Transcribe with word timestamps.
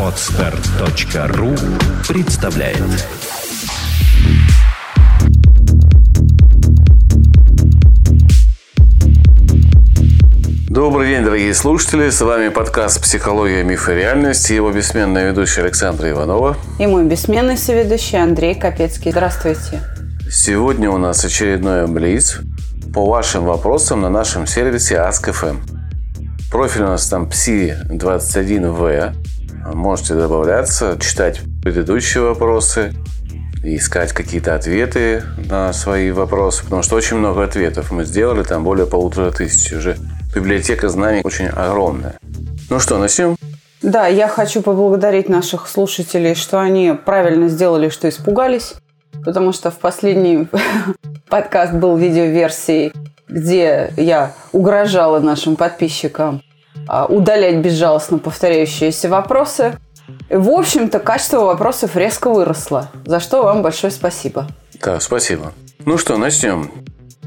Отстар.ру 0.00 1.54
представляет 2.08 2.78
Добрый 10.70 11.08
день, 11.08 11.22
дорогие 11.22 11.52
слушатели. 11.52 12.08
С 12.08 12.22
вами 12.22 12.48
подкаст 12.48 13.02
«Психология, 13.02 13.62
миф 13.62 13.90
и 13.90 13.92
реальность» 13.92 14.50
и 14.50 14.54
его 14.54 14.72
бессменная 14.72 15.30
ведущая 15.30 15.62
Александра 15.62 16.10
Иванова. 16.10 16.56
И 16.78 16.86
мой 16.86 17.04
бессменный 17.04 17.58
соведущий 17.58 18.18
Андрей 18.18 18.54
Капецкий. 18.54 19.10
Здравствуйте. 19.10 19.82
Сегодня 20.30 20.90
у 20.90 20.96
нас 20.96 21.22
очередной 21.26 21.86
блиц 21.86 22.38
по 22.94 23.04
вашим 23.04 23.44
вопросам 23.44 24.00
на 24.00 24.08
нашем 24.08 24.46
сервисе 24.46 24.94
Ask.fm. 24.94 25.75
Профиль 26.56 26.84
у 26.84 26.86
нас 26.86 27.06
там 27.06 27.28
PSI21V. 27.28 29.12
Можете 29.74 30.14
добавляться, 30.14 30.96
читать 30.98 31.42
предыдущие 31.62 32.22
вопросы, 32.22 32.94
искать 33.62 34.14
какие-то 34.14 34.54
ответы 34.54 35.22
на 35.50 35.74
свои 35.74 36.10
вопросы, 36.12 36.64
потому 36.64 36.82
что 36.82 36.96
очень 36.96 37.18
много 37.18 37.44
ответов 37.44 37.90
мы 37.90 38.06
сделали, 38.06 38.42
там 38.42 38.64
более 38.64 38.86
полутора 38.86 39.32
тысяч 39.32 39.70
уже. 39.74 39.98
Библиотека 40.34 40.88
знаний 40.88 41.20
очень 41.24 41.48
огромная. 41.48 42.14
Ну 42.70 42.80
что, 42.80 42.96
начнем? 42.96 43.36
Да, 43.82 44.06
я 44.06 44.26
хочу 44.26 44.62
поблагодарить 44.62 45.28
наших 45.28 45.68
слушателей, 45.68 46.34
что 46.34 46.58
они 46.58 46.94
правильно 47.04 47.48
сделали, 47.48 47.90
что 47.90 48.08
испугались, 48.08 48.76
потому 49.26 49.52
что 49.52 49.70
в 49.70 49.76
последний 49.78 50.48
подкаст 51.28 51.74
был 51.74 51.98
видеоверсией, 51.98 52.94
где 53.28 53.92
я 53.98 54.32
угрожала 54.52 55.20
нашим 55.20 55.56
подписчикам 55.56 56.40
удалять 57.08 57.56
безжалостно 57.56 58.18
повторяющиеся 58.18 59.08
вопросы. 59.08 59.78
В 60.30 60.50
общем-то, 60.50 61.00
качество 61.00 61.40
вопросов 61.40 61.96
резко 61.96 62.30
выросло, 62.30 62.90
за 63.04 63.20
что 63.20 63.42
вам 63.42 63.62
большое 63.62 63.92
спасибо. 63.92 64.46
Да, 64.82 65.00
спасибо. 65.00 65.52
Ну 65.84 65.98
что, 65.98 66.16
начнем. 66.16 66.70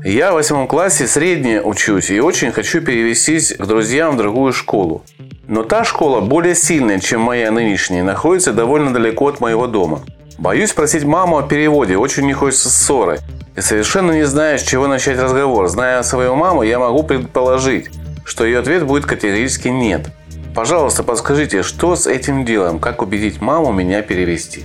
Я 0.03 0.31
в 0.31 0.35
восьмом 0.35 0.67
классе 0.67 1.07
среднее 1.07 1.61
учусь 1.61 2.09
и 2.09 2.21
очень 2.21 2.53
хочу 2.53 2.80
перевестись 2.81 3.53
к 3.53 3.65
друзьям 3.65 4.15
в 4.15 4.17
другую 4.17 4.53
школу. 4.53 5.03
Но 5.45 5.63
та 5.63 5.83
школа 5.83 6.21
более 6.21 6.55
сильная, 6.55 6.99
чем 6.99 7.21
моя 7.21 7.52
нынешняя, 7.52 8.03
находится 8.03 8.53
довольно 8.53 8.93
далеко 8.93 9.27
от 9.27 9.41
моего 9.41 9.67
дома. 9.67 10.02
Боюсь 10.37 10.69
спросить 10.69 11.03
маму 11.03 11.37
о 11.37 11.43
переводе, 11.43 11.97
очень 11.97 12.25
не 12.25 12.33
хочется 12.33 12.69
ссоры. 12.69 13.19
И 13.57 13.61
совершенно 13.61 14.13
не 14.13 14.23
знаю, 14.23 14.57
с 14.57 14.61
чего 14.61 14.87
начать 14.87 15.19
разговор. 15.19 15.67
Зная 15.67 16.02
свою 16.03 16.35
маму, 16.35 16.63
я 16.63 16.80
могу 16.80 17.03
предположить, 17.03 17.89
что 18.30 18.45
ее 18.45 18.59
ответ 18.59 18.85
будет 18.85 19.05
категорически 19.05 19.69
«нет». 19.69 20.11
Пожалуйста, 20.53 21.03
подскажите, 21.03 21.63
что 21.63 21.95
с 21.95 22.05
этим 22.05 22.45
делом? 22.45 22.80
Как 22.80 23.02
убедить 23.02 23.41
маму 23.41 23.71
меня 23.71 24.02
перевести? 24.02 24.63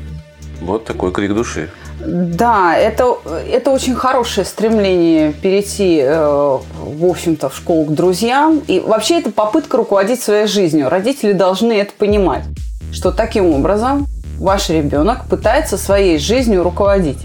Вот 0.60 0.84
такой 0.84 1.12
крик 1.12 1.32
души. 1.34 1.70
Да, 2.04 2.76
это, 2.76 3.16
это 3.50 3.70
очень 3.70 3.94
хорошее 3.94 4.44
стремление 4.44 5.32
перейти, 5.32 6.00
э, 6.00 6.58
в 6.78 7.04
общем-то, 7.04 7.48
в 7.48 7.56
школу 7.56 7.86
к 7.86 7.94
друзьям. 7.94 8.60
И 8.66 8.80
вообще 8.80 9.18
это 9.18 9.30
попытка 9.30 9.76
руководить 9.78 10.22
своей 10.22 10.46
жизнью. 10.46 10.90
Родители 10.90 11.32
должны 11.32 11.72
это 11.72 11.92
понимать, 11.96 12.44
что 12.92 13.12
таким 13.12 13.46
образом 13.46 14.06
ваш 14.38 14.68
ребенок 14.68 15.26
пытается 15.28 15.78
своей 15.78 16.18
жизнью 16.18 16.62
руководить. 16.62 17.18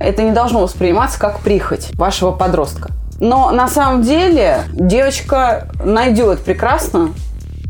Это 0.00 0.22
не 0.22 0.32
должно 0.32 0.62
восприниматься 0.62 1.18
как 1.20 1.40
прихоть 1.40 1.90
вашего 1.94 2.32
подростка. 2.32 2.90
Но 3.20 3.50
на 3.50 3.68
самом 3.68 4.02
деле 4.02 4.60
девочка 4.72 5.68
найдет 5.84 6.40
прекрасно 6.40 7.10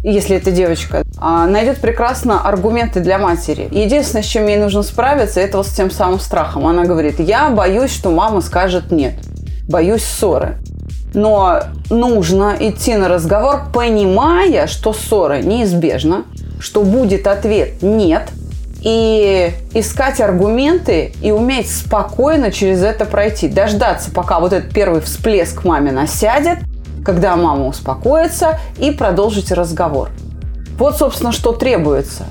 если 0.08 0.36
это 0.36 0.52
девочка, 0.52 1.02
а, 1.18 1.46
найдет 1.46 1.78
прекрасно 1.78 2.40
аргументы 2.40 3.00
для 3.00 3.18
матери. 3.18 3.68
Единственное, 3.72 4.22
с 4.22 4.26
чем 4.26 4.46
ей 4.46 4.56
нужно 4.56 4.84
справиться, 4.84 5.40
это 5.40 5.56
вот 5.56 5.66
с 5.66 5.70
тем 5.72 5.90
самым 5.90 6.20
страхом. 6.20 6.64
Она 6.66 6.84
говорит, 6.84 7.18
я 7.18 7.50
боюсь, 7.50 7.90
что 7.90 8.12
мама 8.12 8.40
скажет 8.40 8.92
нет. 8.92 9.14
Боюсь 9.68 10.04
ссоры. 10.04 10.58
Но 11.12 11.60
нужно 11.90 12.54
идти 12.60 12.94
на 12.94 13.08
разговор, 13.08 13.62
понимая, 13.74 14.68
что 14.68 14.92
ссора 14.92 15.40
неизбежна, 15.40 16.22
что 16.60 16.82
будет 16.82 17.26
ответ 17.26 17.82
«нет», 17.82 18.28
и 18.82 19.52
искать 19.74 20.20
аргументы 20.20 21.12
и 21.22 21.32
уметь 21.32 21.70
спокойно 21.70 22.50
через 22.50 22.82
это 22.82 23.04
пройти. 23.04 23.48
Дождаться, 23.48 24.10
пока 24.10 24.40
вот 24.40 24.52
этот 24.52 24.72
первый 24.72 25.00
всплеск 25.00 25.64
маме 25.64 25.92
насядет, 25.92 26.58
когда 27.04 27.36
мама 27.36 27.66
успокоится, 27.66 28.58
и 28.78 28.90
продолжите 28.90 29.54
разговор. 29.54 30.10
Вот, 30.78 30.96
собственно, 30.96 31.32
что 31.32 31.52
требуется. 31.52 32.26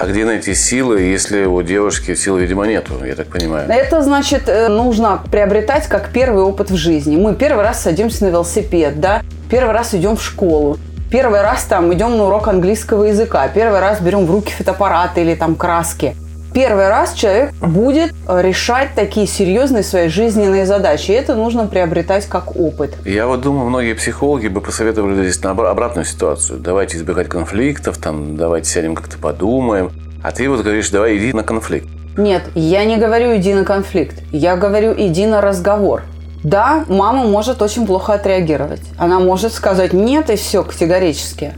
А 0.00 0.06
где 0.06 0.24
найти 0.24 0.54
силы, 0.54 1.00
если 1.00 1.44
у 1.44 1.60
девушки 1.62 2.14
сил, 2.14 2.36
видимо, 2.36 2.66
нету, 2.66 2.92
я 3.04 3.16
так 3.16 3.26
понимаю? 3.26 3.68
Это 3.68 4.00
значит, 4.00 4.48
э, 4.48 4.68
нужно 4.68 5.20
приобретать 5.28 5.88
как 5.88 6.10
первый 6.10 6.44
опыт 6.44 6.70
в 6.70 6.76
жизни. 6.76 7.16
Мы 7.16 7.34
первый 7.34 7.64
раз 7.64 7.82
садимся 7.82 8.24
на 8.24 8.28
велосипед, 8.28 9.00
да, 9.00 9.22
первый 9.50 9.72
раз 9.72 9.94
идем 9.94 10.16
в 10.16 10.22
школу, 10.22 10.78
первый 11.10 11.42
раз 11.42 11.64
там 11.64 11.92
идем 11.92 12.16
на 12.16 12.24
урок 12.24 12.48
английского 12.48 13.04
языка, 13.04 13.48
первый 13.48 13.80
раз 13.80 14.00
берем 14.00 14.26
в 14.26 14.30
руки 14.30 14.52
фотоаппараты 14.52 15.22
или 15.22 15.34
там 15.34 15.54
краски– 15.54 16.14
первый 16.52 16.88
раз 16.88 17.12
человек 17.12 17.52
будет 17.60 18.12
э, 18.26 18.42
решать 18.42 18.90
такие 18.96 19.28
серьезные 19.28 19.82
свои 19.84 20.08
жизненные 20.08 20.66
задачи. 20.66 21.12
И 21.12 21.14
это 21.14 21.34
нужно 21.36 21.66
приобретать 21.66 22.26
как 22.26 22.56
опыт. 22.56 22.96
Я 23.04 23.28
вот 23.28 23.42
думаю, 23.42 23.68
многие 23.68 23.94
психологи 23.94 24.48
бы 24.48 24.60
посоветовали 24.60 25.22
здесь 25.22 25.40
на 25.42 25.50
обратную 25.52 26.04
ситуацию. 26.04 26.58
Давайте 26.58 26.96
избегать 26.96 27.28
конфликтов, 27.28 27.98
там, 27.98 28.36
давайте 28.36 28.70
сядем 28.70 28.96
как-то 28.96 29.18
подумаем. 29.18 29.92
А 30.22 30.32
ты 30.32 30.48
вот 30.48 30.62
говоришь, 30.62 30.90
давай 30.90 31.16
иди 31.16 31.32
на 31.32 31.44
конфликт. 31.44 31.86
Нет, 32.16 32.42
я 32.56 32.84
не 32.84 32.96
говорю 32.96 33.36
иди 33.36 33.54
на 33.54 33.64
конфликт. 33.64 34.16
Я 34.32 34.56
говорю 34.56 34.92
иди 34.96 35.26
на 35.26 35.40
разговор. 35.40 36.02
Да, 36.44 36.84
мама 36.88 37.24
может 37.24 37.62
очень 37.62 37.86
плохо 37.86 38.14
отреагировать. 38.14 38.82
Она 38.96 39.18
может 39.18 39.52
сказать 39.52 39.92
нет 39.92 40.30
и 40.30 40.36
все 40.36 40.62
категорически. 40.62 41.54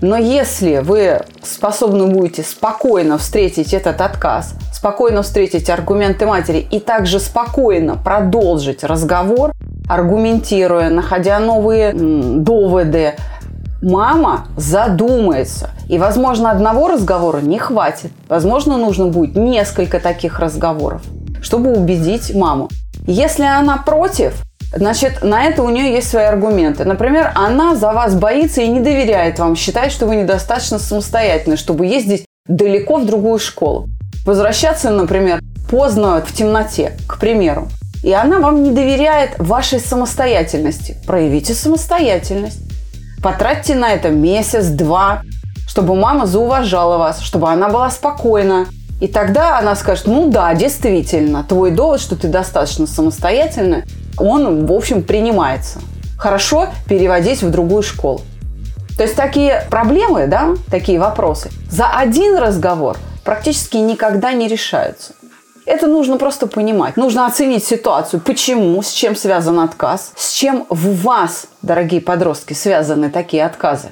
Но 0.00 0.16
если 0.16 0.78
вы 0.78 1.20
способны 1.42 2.06
будете 2.06 2.42
спокойно 2.42 3.18
встретить 3.18 3.74
этот 3.74 4.00
отказ, 4.00 4.54
спокойно 4.72 5.22
встретить 5.22 5.68
аргументы 5.68 6.24
матери 6.24 6.66
и 6.70 6.80
также 6.80 7.20
спокойно 7.20 7.96
продолжить 7.96 8.82
разговор, 8.82 9.52
аргументируя, 9.88 10.88
находя 10.88 11.38
новые 11.38 11.92
доводы, 11.92 13.14
мама 13.82 14.46
задумается. 14.56 15.70
И, 15.88 15.98
возможно, 15.98 16.50
одного 16.50 16.88
разговора 16.88 17.40
не 17.40 17.58
хватит. 17.58 18.12
Возможно, 18.28 18.78
нужно 18.78 19.08
будет 19.08 19.36
несколько 19.36 20.00
таких 20.00 20.38
разговоров, 20.38 21.02
чтобы 21.42 21.72
убедить 21.72 22.34
маму. 22.34 22.70
Если 23.10 23.42
она 23.42 23.76
против, 23.78 24.34
Значит, 24.72 25.24
на 25.24 25.46
это 25.46 25.64
у 25.64 25.68
нее 25.68 25.94
есть 25.94 26.08
свои 26.08 26.26
аргументы. 26.26 26.84
Например, 26.84 27.32
она 27.34 27.74
за 27.74 27.90
вас 27.90 28.14
боится 28.14 28.62
и 28.62 28.68
не 28.68 28.78
доверяет 28.78 29.40
вам, 29.40 29.56
считает, 29.56 29.90
что 29.90 30.06
вы 30.06 30.14
недостаточно 30.14 30.78
самостоятельны, 30.78 31.56
чтобы 31.56 31.86
ездить 31.86 32.24
далеко 32.46 32.98
в 32.98 33.04
другую 33.04 33.40
школу. 33.40 33.88
Возвращаться, 34.24 34.90
например, 34.90 35.40
поздно 35.68 36.22
в 36.24 36.32
темноте, 36.32 36.92
к 37.08 37.18
примеру. 37.18 37.66
И 38.04 38.12
она 38.12 38.38
вам 38.38 38.62
не 38.62 38.70
доверяет 38.70 39.32
вашей 39.40 39.80
самостоятельности. 39.80 40.96
Проявите 41.04 41.52
самостоятельность. 41.52 42.60
Потратьте 43.20 43.74
на 43.74 43.90
это 43.90 44.10
месяц-два, 44.10 45.22
чтобы 45.66 45.96
мама 45.96 46.26
зауважала 46.26 46.96
вас, 46.96 47.22
чтобы 47.22 47.50
она 47.50 47.70
была 47.70 47.90
спокойна. 47.90 48.66
И 49.00 49.08
тогда 49.08 49.58
она 49.58 49.74
скажет, 49.74 50.06
ну 50.06 50.30
да, 50.30 50.54
действительно, 50.54 51.42
твой 51.42 51.70
довод, 51.70 52.00
что 52.00 52.16
ты 52.16 52.28
достаточно 52.28 52.86
самостоятельна, 52.86 53.84
он, 54.18 54.66
в 54.66 54.72
общем, 54.72 55.02
принимается. 55.02 55.80
Хорошо 56.18 56.68
переводить 56.86 57.42
в 57.42 57.50
другую 57.50 57.82
школу. 57.82 58.20
То 58.98 59.04
есть 59.04 59.16
такие 59.16 59.66
проблемы, 59.70 60.26
да, 60.26 60.50
такие 60.70 61.00
вопросы 61.00 61.50
за 61.70 61.86
один 61.86 62.36
разговор 62.36 62.98
практически 63.24 63.78
никогда 63.78 64.32
не 64.32 64.46
решаются. 64.46 65.14
Это 65.64 65.86
нужно 65.86 66.18
просто 66.18 66.46
понимать. 66.46 66.96
Нужно 66.96 67.26
оценить 67.26 67.64
ситуацию. 67.64 68.20
Почему, 68.20 68.82
с 68.82 68.90
чем 68.90 69.14
связан 69.14 69.60
отказ, 69.60 70.12
с 70.16 70.32
чем 70.32 70.66
в 70.68 71.02
вас, 71.02 71.46
дорогие 71.62 72.00
подростки, 72.00 72.52
связаны 72.52 73.08
такие 73.08 73.44
отказы. 73.44 73.90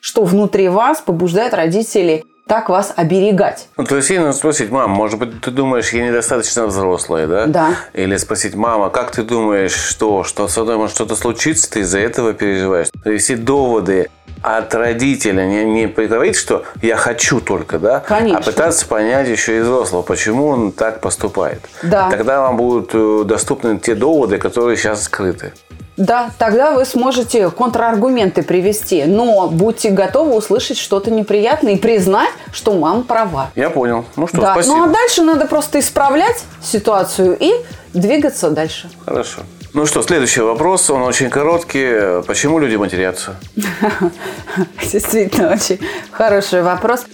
Что 0.00 0.22
внутри 0.24 0.68
вас 0.68 1.00
побуждает 1.00 1.54
родителей 1.54 2.24
так 2.48 2.68
вас 2.68 2.92
оберегать. 2.96 3.68
Ну, 3.76 3.84
то 3.84 3.96
есть 3.96 4.10
ей 4.10 4.18
надо 4.18 4.32
спросить, 4.32 4.70
мам, 4.70 4.90
может 4.90 5.18
быть, 5.18 5.40
ты 5.40 5.50
думаешь, 5.50 5.92
я 5.92 6.06
недостаточно 6.08 6.66
взрослая, 6.66 7.26
да? 7.26 7.46
Да. 7.46 7.70
Или 7.92 8.16
спросить, 8.16 8.54
мама, 8.54 8.90
как 8.90 9.12
ты 9.12 9.22
думаешь, 9.22 9.74
что, 9.74 10.24
что 10.24 10.48
со 10.48 10.64
мной 10.64 10.76
может 10.76 10.96
что-то 10.96 11.14
случится, 11.14 11.70
ты 11.70 11.80
из-за 11.80 11.98
этого 11.98 12.32
переживаешь? 12.32 12.88
То 13.04 13.10
есть 13.10 13.30
и 13.30 13.36
доводы 13.36 14.08
от 14.42 14.74
родителя 14.74 15.46
не, 15.46 15.64
не 15.64 15.86
говорить, 15.86 16.36
что 16.36 16.64
я 16.82 16.96
хочу 16.96 17.40
только, 17.40 17.78
да? 17.78 18.00
Конечно. 18.00 18.38
А 18.38 18.42
пытаться 18.42 18.86
понять 18.86 19.28
еще 19.28 19.58
и 19.58 19.60
взрослого, 19.60 20.02
почему 20.02 20.46
он 20.46 20.72
так 20.72 21.00
поступает. 21.00 21.60
Да. 21.82 22.10
Тогда 22.10 22.42
вам 22.42 22.56
будут 22.56 22.90
э, 22.92 23.24
доступны 23.24 23.78
те 23.78 23.94
доводы, 23.94 24.38
которые 24.38 24.76
сейчас 24.76 25.02
скрыты. 25.04 25.52
Да, 25.98 26.30
тогда 26.38 26.72
вы 26.72 26.84
сможете 26.84 27.50
контраргументы 27.50 28.44
привести, 28.44 29.04
но 29.04 29.48
будьте 29.48 29.90
готовы 29.90 30.36
услышать 30.36 30.78
что-то 30.78 31.10
неприятное 31.10 31.72
и 31.72 31.76
признать, 31.76 32.30
что 32.52 32.72
мама 32.72 33.02
права. 33.02 33.50
Я 33.56 33.68
понял. 33.68 34.04
Ну 34.14 34.28
что, 34.28 34.40
да. 34.40 34.52
спасибо. 34.52 34.76
Ну 34.76 34.84
а 34.84 34.86
дальше 34.86 35.22
надо 35.22 35.46
просто 35.46 35.80
исправлять 35.80 36.44
ситуацию 36.62 37.36
и 37.38 37.52
двигаться 37.94 38.50
дальше. 38.50 38.88
Хорошо. 39.04 39.40
Ну 39.78 39.86
что, 39.86 40.02
следующий 40.02 40.40
вопрос, 40.40 40.90
он 40.90 41.02
очень 41.02 41.30
короткий. 41.30 42.20
Почему 42.26 42.58
люди 42.58 42.74
матерятся? 42.74 43.36
Действительно, 44.92 45.52
очень 45.52 45.78
хороший 46.10 46.62
вопрос. 46.62 47.06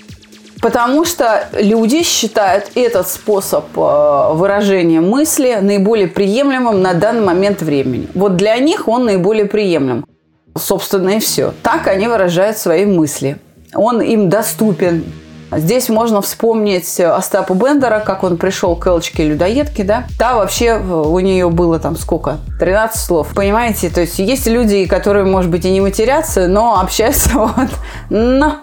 Потому 0.62 1.04
что 1.04 1.46
люди 1.52 2.02
считают 2.02 2.70
этот 2.74 3.06
способ 3.06 3.66
э, 3.76 4.32
выражения 4.32 5.02
мысли 5.02 5.58
наиболее 5.60 6.08
приемлемым 6.08 6.80
на 6.80 6.94
данный 6.94 7.20
момент 7.20 7.60
времени. 7.60 8.08
Вот 8.14 8.36
для 8.36 8.56
них 8.56 8.88
он 8.88 9.04
наиболее 9.04 9.44
приемлем. 9.44 10.06
Собственно, 10.56 11.10
и 11.10 11.18
все. 11.18 11.52
Так 11.62 11.86
они 11.86 12.08
выражают 12.08 12.56
свои 12.56 12.86
мысли. 12.86 13.36
Он 13.74 14.00
им 14.00 14.30
доступен. 14.30 15.04
Здесь 15.56 15.88
можно 15.88 16.20
вспомнить 16.20 17.00
Остапа 17.00 17.54
Бендера, 17.54 18.00
как 18.00 18.24
он 18.24 18.36
пришел 18.36 18.76
к 18.76 18.86
Элочке-людоедке, 18.86 19.84
да. 19.84 20.04
Та 20.18 20.34
вообще 20.34 20.66
э, 20.66 20.80
у 20.80 21.18
нее 21.20 21.50
было 21.50 21.78
там 21.78 21.96
сколько? 21.96 22.38
13 22.58 23.00
слов. 23.00 23.28
Понимаете? 23.34 23.90
То 23.90 24.00
есть 24.02 24.18
есть 24.18 24.46
люди, 24.46 24.86
которые, 24.86 25.24
может 25.24 25.50
быть, 25.50 25.64
и 25.64 25.70
не 25.70 25.80
матерятся, 25.80 26.48
но 26.48 26.80
общаются 26.80 27.30
вот 27.34 27.70
на 28.10 28.60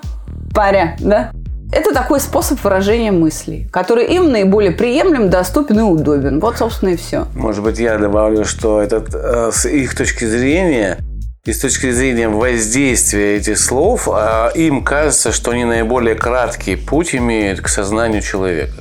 паря, 0.53 0.95
да. 0.99 1.31
Это 1.73 1.93
такой 1.93 2.19
способ 2.19 2.61
выражения 2.63 3.13
мыслей, 3.13 3.67
который 3.71 4.05
им 4.05 4.29
наиболее 4.29 4.71
приемлем, 4.71 5.29
доступен 5.29 5.79
и 5.79 5.83
удобен. 5.83 6.41
Вот, 6.41 6.57
собственно, 6.57 6.89
и 6.89 6.97
все. 6.97 7.27
Может 7.33 7.63
быть, 7.63 7.79
я 7.79 7.97
добавлю, 7.97 8.43
что 8.43 8.81
этот, 8.81 9.15
э, 9.15 9.51
с 9.53 9.65
их 9.65 9.95
точки 9.95 10.25
зрения 10.25 10.97
и 11.45 11.53
с 11.53 11.59
точки 11.59 11.89
зрения 11.89 12.29
воздействия 12.29 13.37
этих 13.37 13.57
слов, 13.57 14.07
а, 14.11 14.51
им 14.53 14.83
кажется, 14.83 15.31
что 15.31 15.51
они 15.51 15.65
наиболее 15.65 16.15
краткий 16.15 16.75
путь 16.75 17.15
имеют 17.15 17.61
к 17.61 17.67
сознанию 17.67 18.21
человека 18.21 18.75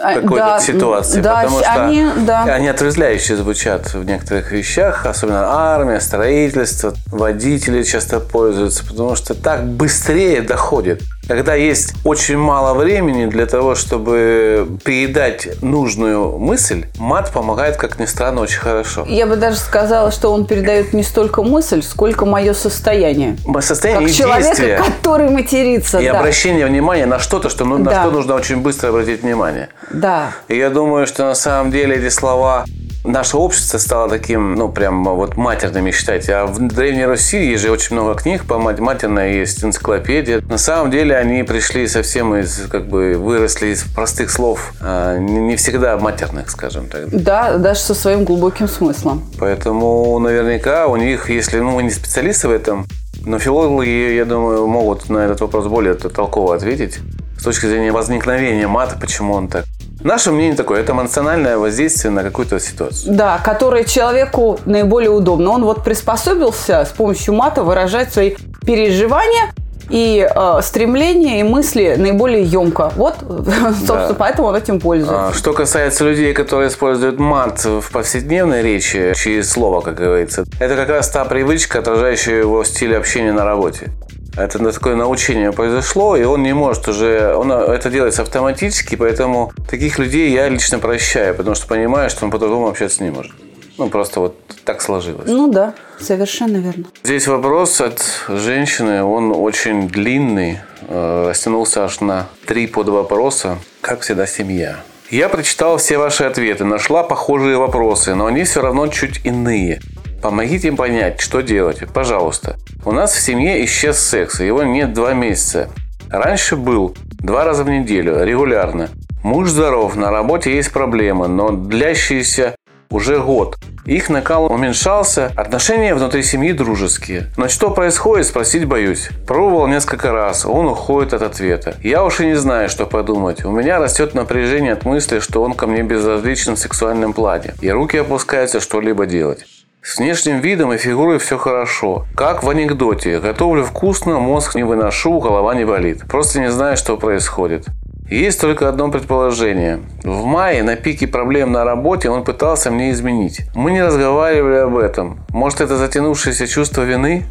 какой-то 0.00 0.46
да, 0.46 0.60
ситуации. 0.60 1.20
Да, 1.20 1.42
потому 1.42 1.60
что 1.60 1.72
они, 1.72 2.06
да. 2.24 2.44
они 2.44 2.68
отрезвляюще 2.68 3.36
звучат 3.36 3.92
в 3.92 4.04
некоторых 4.04 4.52
вещах, 4.52 5.04
особенно 5.04 5.44
армия, 5.46 6.00
строительство, 6.00 6.94
водители 7.08 7.82
часто 7.82 8.20
пользуются, 8.20 8.84
потому 8.86 9.14
что 9.16 9.34
так 9.34 9.66
быстрее 9.66 10.42
доходит. 10.42 11.02
Когда 11.30 11.54
есть 11.54 11.94
очень 12.02 12.38
мало 12.38 12.74
времени 12.74 13.26
для 13.26 13.46
того, 13.46 13.76
чтобы 13.76 14.66
передать 14.84 15.62
нужную 15.62 16.36
мысль, 16.38 16.86
мат 16.98 17.30
помогает, 17.30 17.76
как 17.76 18.00
ни 18.00 18.06
странно, 18.06 18.40
очень 18.40 18.58
хорошо. 18.58 19.04
Я 19.08 19.28
бы 19.28 19.36
даже 19.36 19.58
сказала, 19.58 20.10
что 20.10 20.32
он 20.32 20.44
передает 20.44 20.92
не 20.92 21.04
столько 21.04 21.44
мысль, 21.44 21.84
сколько 21.84 22.26
мое 22.26 22.52
состояние. 22.52 23.36
Состояние 23.60 24.08
как 24.08 24.10
и 24.10 24.18
человека, 24.18 24.56
действия. 24.56 24.82
который 24.84 25.30
матерится. 25.30 26.00
И 26.00 26.06
да. 26.06 26.18
обращение 26.18 26.66
внимания 26.66 27.06
на 27.06 27.20
что-то, 27.20 27.48
что, 27.48 27.64
ну, 27.64 27.78
на 27.78 27.90
Да. 27.92 28.02
что 28.02 28.10
нужно 28.10 28.34
очень 28.34 28.56
быстро 28.56 28.88
обратить 28.88 29.22
внимание. 29.22 29.68
Да. 29.92 30.32
И 30.48 30.56
я 30.56 30.68
думаю, 30.68 31.06
что 31.06 31.26
на 31.26 31.36
самом 31.36 31.70
деле 31.70 31.94
эти 31.94 32.08
слова 32.08 32.64
Наше 33.04 33.38
общество 33.38 33.78
стало 33.78 34.10
таким, 34.10 34.54
ну, 34.54 34.68
прям 34.68 35.04
вот 35.04 35.36
матерными 35.36 35.90
считать. 35.90 36.28
А 36.28 36.44
в 36.46 36.58
Древней 36.58 37.06
Руси 37.06 37.42
есть 37.42 37.62
же 37.62 37.70
очень 37.70 37.96
много 37.96 38.14
книг 38.14 38.44
по 38.44 38.58
мат- 38.58 38.78
матерной, 38.78 39.36
есть 39.36 39.64
энциклопедия. 39.64 40.42
На 40.42 40.58
самом 40.58 40.90
деле 40.90 41.16
они 41.16 41.42
пришли 41.42 41.86
совсем 41.88 42.34
из, 42.34 42.66
как 42.70 42.88
бы, 42.88 43.14
выросли 43.16 43.68
из 43.68 43.84
простых 43.84 44.30
слов, 44.30 44.74
а 44.82 45.16
не 45.16 45.56
всегда 45.56 45.96
матерных, 45.96 46.50
скажем 46.50 46.88
так. 46.88 47.08
Да, 47.10 47.56
даже 47.56 47.80
со 47.80 47.94
своим 47.94 48.24
глубоким 48.24 48.68
смыслом. 48.68 49.24
Поэтому 49.38 50.18
наверняка 50.18 50.86
у 50.86 50.96
них, 50.96 51.30
если, 51.30 51.58
ну, 51.58 51.70
мы 51.70 51.82
не 51.82 51.90
специалисты 51.90 52.48
в 52.48 52.52
этом, 52.52 52.86
но 53.24 53.38
филологи, 53.38 54.14
я 54.14 54.24
думаю, 54.26 54.66
могут 54.66 55.08
на 55.08 55.18
этот 55.18 55.40
вопрос 55.40 55.66
более 55.66 55.94
толково 55.94 56.54
ответить 56.54 56.98
с 57.38 57.42
точки 57.42 57.64
зрения 57.66 57.92
возникновения 57.92 58.66
мата, 58.66 58.96
почему 59.00 59.32
он 59.34 59.48
так. 59.48 59.64
Наше 60.02 60.32
мнение 60.32 60.56
такое, 60.56 60.80
это 60.80 60.92
эмоциональное 60.92 61.58
воздействие 61.58 62.10
на 62.10 62.22
какую-то 62.22 62.58
ситуацию. 62.58 63.14
Да, 63.14 63.38
который 63.44 63.84
человеку 63.84 64.58
наиболее 64.64 65.10
удобно. 65.10 65.50
Он 65.50 65.64
вот 65.64 65.84
приспособился 65.84 66.84
с 66.84 66.88
помощью 66.88 67.34
мата 67.34 67.62
выражать 67.62 68.12
свои 68.12 68.34
переживания 68.64 69.52
и 69.90 70.26
э, 70.34 70.60
стремления 70.62 71.40
и 71.40 71.42
мысли 71.42 71.96
наиболее 71.98 72.44
емко. 72.44 72.92
Вот, 72.96 73.16
собственно, 73.18 74.08
Да. 74.08 74.14
поэтому 74.16 74.48
он 74.48 74.56
этим 74.56 74.80
пользуется. 74.80 75.28
А, 75.28 75.32
Что 75.34 75.52
касается 75.52 76.04
людей, 76.04 76.32
которые 76.32 76.68
используют 76.68 77.18
мат 77.18 77.64
в 77.64 77.90
повседневной 77.90 78.62
речи, 78.62 79.12
через 79.16 79.50
слово, 79.50 79.80
как 79.80 79.96
говорится, 79.96 80.44
это 80.60 80.76
как 80.76 80.88
раз 80.88 81.10
та 81.10 81.24
привычка, 81.24 81.80
отражающая 81.80 82.36
его 82.38 82.62
стиль 82.64 82.96
общения 82.96 83.32
на 83.32 83.44
работе. 83.44 83.88
Это 84.36 84.58
такое 84.72 84.94
научение 84.94 85.52
произошло, 85.52 86.16
и 86.16 86.24
он 86.24 86.42
не 86.42 86.52
может 86.52 86.88
уже... 86.88 87.34
Он, 87.34 87.50
это 87.52 87.90
делается 87.90 88.22
автоматически, 88.22 88.94
поэтому 88.94 89.52
таких 89.68 89.98
людей 89.98 90.30
я 90.32 90.48
лично 90.48 90.78
прощаю, 90.78 91.34
потому 91.34 91.56
что 91.56 91.66
понимаю, 91.66 92.10
что 92.10 92.24
он 92.24 92.30
по-другому 92.30 92.68
общаться 92.68 93.02
не 93.02 93.10
может. 93.10 93.32
Ну, 93.76 93.88
просто 93.88 94.20
вот 94.20 94.36
так 94.64 94.82
сложилось. 94.82 95.26
Ну 95.26 95.50
да, 95.50 95.74
совершенно 95.98 96.58
верно. 96.58 96.84
Здесь 97.02 97.26
вопрос 97.26 97.80
от 97.80 98.02
женщины, 98.28 99.02
он 99.02 99.32
очень 99.34 99.88
длинный, 99.88 100.58
э, 100.86 101.28
растянулся 101.28 101.84
аж 101.84 102.00
на 102.00 102.28
три 102.46 102.66
подвопроса. 102.66 103.58
Как 103.80 104.00
всегда, 104.02 104.26
семья. 104.26 104.80
Я 105.10 105.28
прочитала 105.28 105.78
все 105.78 105.98
ваши 105.98 106.24
ответы, 106.24 106.64
нашла 106.64 107.02
похожие 107.02 107.56
вопросы, 107.56 108.14
но 108.14 108.26
они 108.26 108.44
все 108.44 108.60
равно 108.60 108.86
чуть 108.88 109.24
иные. 109.24 109.80
Помогите 110.22 110.68
им 110.68 110.76
понять, 110.76 111.20
что 111.20 111.40
делать. 111.40 111.82
Пожалуйста. 111.92 112.56
У 112.84 112.92
нас 112.92 113.12
в 113.12 113.20
семье 113.20 113.64
исчез 113.64 113.98
секс, 113.98 114.40
его 114.40 114.62
нет 114.62 114.92
два 114.92 115.14
месяца. 115.14 115.70
Раньше 116.10 116.56
был 116.56 116.96
два 117.20 117.44
раза 117.44 117.64
в 117.64 117.70
неделю, 117.70 118.24
регулярно. 118.24 118.88
Муж 119.22 119.48
здоров, 119.48 119.96
на 119.96 120.10
работе 120.10 120.54
есть 120.54 120.72
проблемы, 120.72 121.28
но 121.28 121.50
длящиеся 121.50 122.56
уже 122.90 123.20
год. 123.20 123.58
Их 123.86 124.10
накал 124.10 124.52
уменьшался, 124.52 125.32
отношения 125.36 125.94
внутри 125.94 126.22
семьи 126.22 126.52
дружеские. 126.52 127.26
Но 127.36 127.48
что 127.48 127.70
происходит, 127.70 128.26
спросить 128.26 128.66
боюсь. 128.66 129.08
Пробовал 129.26 129.68
несколько 129.68 130.12
раз, 130.12 130.44
он 130.44 130.66
уходит 130.66 131.14
от 131.14 131.22
ответа. 131.22 131.76
Я 131.82 132.04
уж 132.04 132.20
и 132.20 132.26
не 132.26 132.34
знаю, 132.34 132.68
что 132.68 132.86
подумать. 132.86 133.44
У 133.44 133.50
меня 133.50 133.78
растет 133.78 134.14
напряжение 134.14 134.72
от 134.72 134.84
мысли, 134.84 135.20
что 135.20 135.42
он 135.42 135.54
ко 135.54 135.66
мне 135.66 135.82
безразличен 135.82 136.56
в 136.56 136.58
сексуальном 136.58 137.12
плане. 137.12 137.54
И 137.60 137.70
руки 137.70 137.96
опускаются 137.96 138.60
что-либо 138.60 139.06
делать. 139.06 139.46
С 139.82 139.98
внешним 139.98 140.40
видом 140.40 140.74
и 140.74 140.76
фигурой 140.76 141.18
все 141.18 141.38
хорошо. 141.38 142.06
Как 142.14 142.42
в 142.42 142.50
анекдоте. 142.50 143.18
Готовлю 143.18 143.64
вкусно, 143.64 144.18
мозг 144.18 144.54
не 144.54 144.62
выношу, 144.62 145.18
голова 145.20 145.54
не 145.54 145.64
болит. 145.64 146.06
Просто 146.06 146.40
не 146.40 146.50
знаю, 146.50 146.76
что 146.76 146.98
происходит. 146.98 147.66
Есть 148.10 148.40
только 148.40 148.68
одно 148.68 148.90
предположение. 148.90 149.80
В 150.04 150.24
мае 150.26 150.62
на 150.62 150.76
пике 150.76 151.06
проблем 151.06 151.52
на 151.52 151.64
работе 151.64 152.10
он 152.10 152.24
пытался 152.24 152.70
мне 152.70 152.90
изменить. 152.90 153.42
Мы 153.54 153.70
не 153.70 153.82
разговаривали 153.82 154.56
об 154.56 154.76
этом. 154.76 155.24
Может, 155.30 155.62
это 155.62 155.78
затянувшееся 155.78 156.46
чувство 156.46 156.82
вины? 156.82 157.24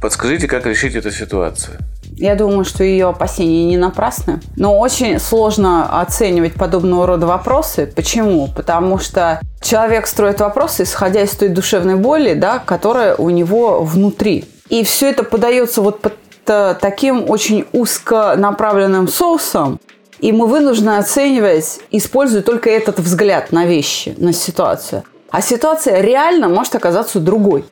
Подскажите, 0.00 0.48
как 0.48 0.66
решить 0.66 0.96
эту 0.96 1.12
ситуацию. 1.12 1.78
Я 2.16 2.34
думаю, 2.34 2.64
что 2.64 2.84
ее 2.84 3.08
опасения 3.08 3.64
не 3.64 3.76
напрасны. 3.76 4.40
Но 4.56 4.78
очень 4.78 5.18
сложно 5.18 6.00
оценивать 6.00 6.54
подобного 6.54 7.06
рода 7.06 7.26
вопросы. 7.26 7.90
Почему? 7.94 8.48
Потому 8.54 8.98
что 8.98 9.40
человек 9.60 10.06
строит 10.06 10.40
вопросы, 10.40 10.84
исходя 10.84 11.22
из 11.22 11.30
той 11.30 11.48
душевной 11.48 11.96
боли, 11.96 12.34
да, 12.34 12.58
которая 12.58 13.16
у 13.16 13.30
него 13.30 13.82
внутри. 13.82 14.44
И 14.68 14.84
все 14.84 15.10
это 15.10 15.24
подается 15.24 15.82
вот 15.82 16.00
под 16.00 16.14
таким 16.44 17.30
очень 17.30 17.66
узко 17.72 18.34
направленным 18.36 19.06
соусом, 19.06 19.80
и 20.18 20.32
мы 20.32 20.46
вынуждены 20.46 20.98
оценивать, 20.98 21.80
используя 21.90 22.42
только 22.42 22.68
этот 22.70 22.98
взгляд 22.98 23.52
на 23.52 23.64
вещи, 23.64 24.14
на 24.18 24.32
ситуацию. 24.32 25.04
А 25.30 25.40
ситуация 25.40 26.00
реально 26.00 26.48
может 26.48 26.74
оказаться 26.74 27.20
другой. 27.20 27.64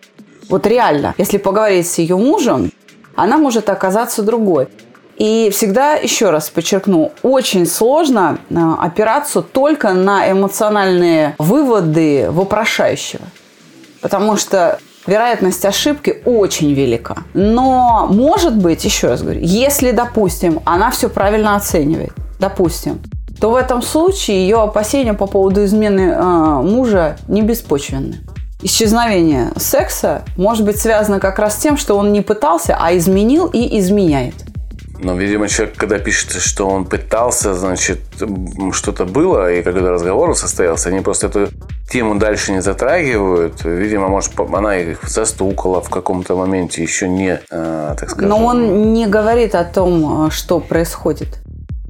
Вот 0.49 0.66
реально, 0.66 1.14
если 1.18 1.38
поговорить 1.38 1.88
с 1.88 1.99
ее 1.99 2.16
мужем, 2.16 2.73
она 3.14 3.38
может 3.38 3.68
оказаться 3.68 4.22
другой. 4.22 4.68
И 5.16 5.50
всегда, 5.52 5.94
еще 5.94 6.30
раз 6.30 6.48
подчеркну, 6.48 7.12
очень 7.22 7.66
сложно 7.66 8.38
э, 8.48 8.54
опираться 8.78 9.42
только 9.42 9.92
на 9.92 10.30
эмоциональные 10.30 11.34
выводы 11.38 12.30
вопрошающего. 12.30 13.24
Потому 14.00 14.38
что 14.38 14.78
вероятность 15.06 15.62
ошибки 15.66 16.22
очень 16.24 16.72
велика. 16.72 17.18
Но, 17.34 18.06
может 18.10 18.56
быть, 18.56 18.82
еще 18.84 19.08
раз 19.08 19.20
говорю, 19.20 19.40
если, 19.42 19.90
допустим, 19.90 20.60
она 20.64 20.90
все 20.90 21.10
правильно 21.10 21.54
оценивает, 21.54 22.12
допустим, 22.38 23.00
то 23.40 23.50
в 23.50 23.56
этом 23.56 23.82
случае 23.82 24.42
ее 24.42 24.62
опасения 24.62 25.12
по 25.12 25.26
поводу 25.26 25.64
измены 25.64 26.14
э, 26.14 26.22
мужа 26.62 27.18
не 27.28 27.42
беспочвенны. 27.42 28.20
Исчезновение 28.62 29.52
секса 29.56 30.22
может 30.36 30.64
быть 30.64 30.78
связано 30.78 31.18
как 31.18 31.38
раз 31.38 31.54
с 31.54 31.58
тем, 31.58 31.76
что 31.76 31.96
он 31.96 32.12
не 32.12 32.20
пытался, 32.20 32.76
а 32.78 32.96
изменил 32.96 33.46
и 33.46 33.78
изменяет. 33.78 34.34
Но, 35.02 35.16
видимо, 35.16 35.48
человек, 35.48 35.76
когда 35.76 35.98
пишет, 35.98 36.32
что 36.32 36.68
он 36.68 36.84
пытался, 36.84 37.54
значит, 37.54 38.00
что-то 38.72 39.06
было, 39.06 39.50
и 39.50 39.62
когда 39.62 39.90
разговор 39.90 40.36
состоялся, 40.36 40.90
они 40.90 41.00
просто 41.00 41.28
эту 41.28 41.48
тему 41.90 42.16
дальше 42.16 42.52
не 42.52 42.60
затрагивают. 42.60 43.64
Видимо, 43.64 44.08
может, 44.08 44.38
она 44.38 44.76
их 44.76 45.08
застукала 45.08 45.80
в 45.80 45.88
каком-то 45.88 46.36
моменте, 46.36 46.82
еще 46.82 47.08
не, 47.08 47.40
э, 47.50 47.94
так 47.98 48.10
скажем. 48.10 48.28
Но 48.28 48.44
он 48.44 48.92
не 48.92 49.06
говорит 49.06 49.54
о 49.54 49.64
том, 49.64 50.26
э, 50.26 50.30
что 50.30 50.60
происходит. 50.60 51.38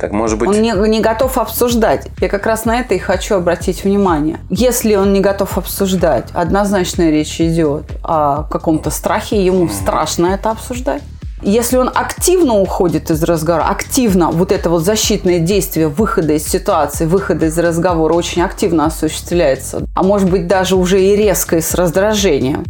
Так 0.01 0.13
может 0.13 0.39
быть... 0.39 0.49
Он 0.49 0.63
не, 0.63 0.73
не 0.89 1.01
готов 1.01 1.37
обсуждать. 1.37 2.09
Я 2.21 2.29
как 2.29 2.47
раз 2.47 2.65
на 2.65 2.81
это 2.81 2.95
и 2.95 2.99
хочу 2.99 3.35
обратить 3.35 3.85
внимание. 3.85 4.41
Если 4.49 4.95
он 4.95 5.13
не 5.13 5.21
готов 5.21 5.59
обсуждать, 5.59 6.29
однозначно 6.33 7.11
речь 7.11 7.41
идет 7.41 7.85
о 8.03 8.45
каком-то 8.45 8.91
страхе, 8.91 9.45
ему 9.45 9.69
страшно 9.69 10.29
это 10.29 10.51
обсуждать. 10.51 11.03
Если 11.43 11.79
он 11.79 11.91
активно 11.95 12.55
уходит 12.61 13.11
из 13.11 13.23
разговора, 13.23 13.69
активно 13.69 14.31
вот 14.31 14.53
это 14.53 14.69
вот 14.69 14.85
защитное 14.85 15.39
действие 15.39 15.89
выхода 15.89 16.35
из 16.35 16.47
ситуации, 16.47 17.07
выхода 17.07 17.47
из 17.47 17.59
разговора 17.59 18.13
очень 18.13 18.43
активно 18.43 18.87
осуществляется, 18.87 19.83
а 19.95 20.03
может 20.03 20.31
быть 20.31 20.47
даже 20.47 20.77
уже 20.77 21.03
и 21.03 21.17
резко 21.17 21.57
и 21.57 21.63
с 21.63 21.75
раздражением, 21.75 22.65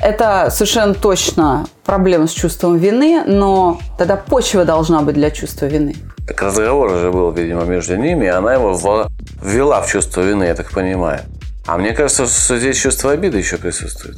это 0.00 0.50
совершенно 0.50 0.94
точно 0.94 1.66
проблема 1.84 2.26
с 2.26 2.32
чувством 2.32 2.76
вины, 2.76 3.24
но 3.26 3.80
тогда 3.98 4.16
почва 4.16 4.64
должна 4.64 5.02
быть 5.02 5.14
для 5.14 5.30
чувства 5.30 5.66
вины. 5.66 5.94
Так 6.26 6.42
разговор 6.42 6.92
уже 6.92 7.10
был, 7.10 7.30
видимо, 7.32 7.64
между 7.64 7.96
ними, 7.96 8.24
и 8.24 8.28
она 8.28 8.54
его 8.54 9.08
ввела 9.42 9.80
в 9.80 9.88
чувство 9.88 10.22
вины, 10.22 10.44
я 10.44 10.54
так 10.54 10.70
понимаю. 10.70 11.20
А 11.66 11.78
мне 11.78 11.92
кажется, 11.92 12.26
что 12.26 12.58
здесь 12.58 12.76
чувство 12.76 13.12
обиды 13.12 13.38
еще 13.38 13.56
присутствует. 13.56 14.16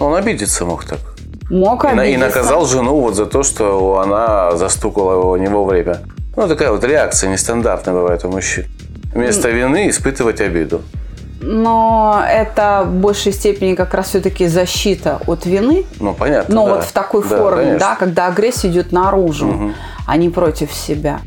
Он 0.00 0.14
обидеться 0.14 0.64
мог 0.64 0.84
так. 0.84 0.98
Мог 1.50 1.84
обидеться. 1.84 2.10
И, 2.10 2.16
наказал 2.16 2.66
жену 2.66 3.00
вот 3.00 3.14
за 3.14 3.26
то, 3.26 3.42
что 3.42 4.00
она 4.00 4.56
застукала 4.56 5.14
его 5.14 5.36
не 5.36 5.48
вовремя. 5.48 5.98
Ну, 6.36 6.48
такая 6.48 6.70
вот 6.70 6.82
реакция 6.82 7.30
нестандартная 7.30 7.94
бывает 7.94 8.24
у 8.24 8.28
мужчин. 8.30 8.64
Вместо 9.14 9.50
вины 9.50 9.88
испытывать 9.90 10.40
обиду. 10.40 10.82
Но 11.42 12.22
это 12.26 12.84
в 12.86 12.92
большей 12.94 13.32
степени 13.32 13.74
как 13.74 13.94
раз 13.94 14.08
все-таки 14.08 14.46
защита 14.46 15.20
от 15.26 15.44
вины. 15.44 15.84
Ну, 15.98 16.14
понятно. 16.14 16.54
Но 16.54 16.66
да. 16.66 16.74
вот 16.74 16.84
в 16.84 16.92
такой 16.92 17.22
да, 17.22 17.36
форме, 17.36 17.62
конечно. 17.62 17.78
да, 17.80 17.96
когда 17.96 18.26
агрессия 18.28 18.68
идет 18.68 18.92
наружу, 18.92 19.48
угу. 19.48 19.70
а 20.06 20.16
не 20.16 20.30
против 20.30 20.72
себя. 20.72 21.20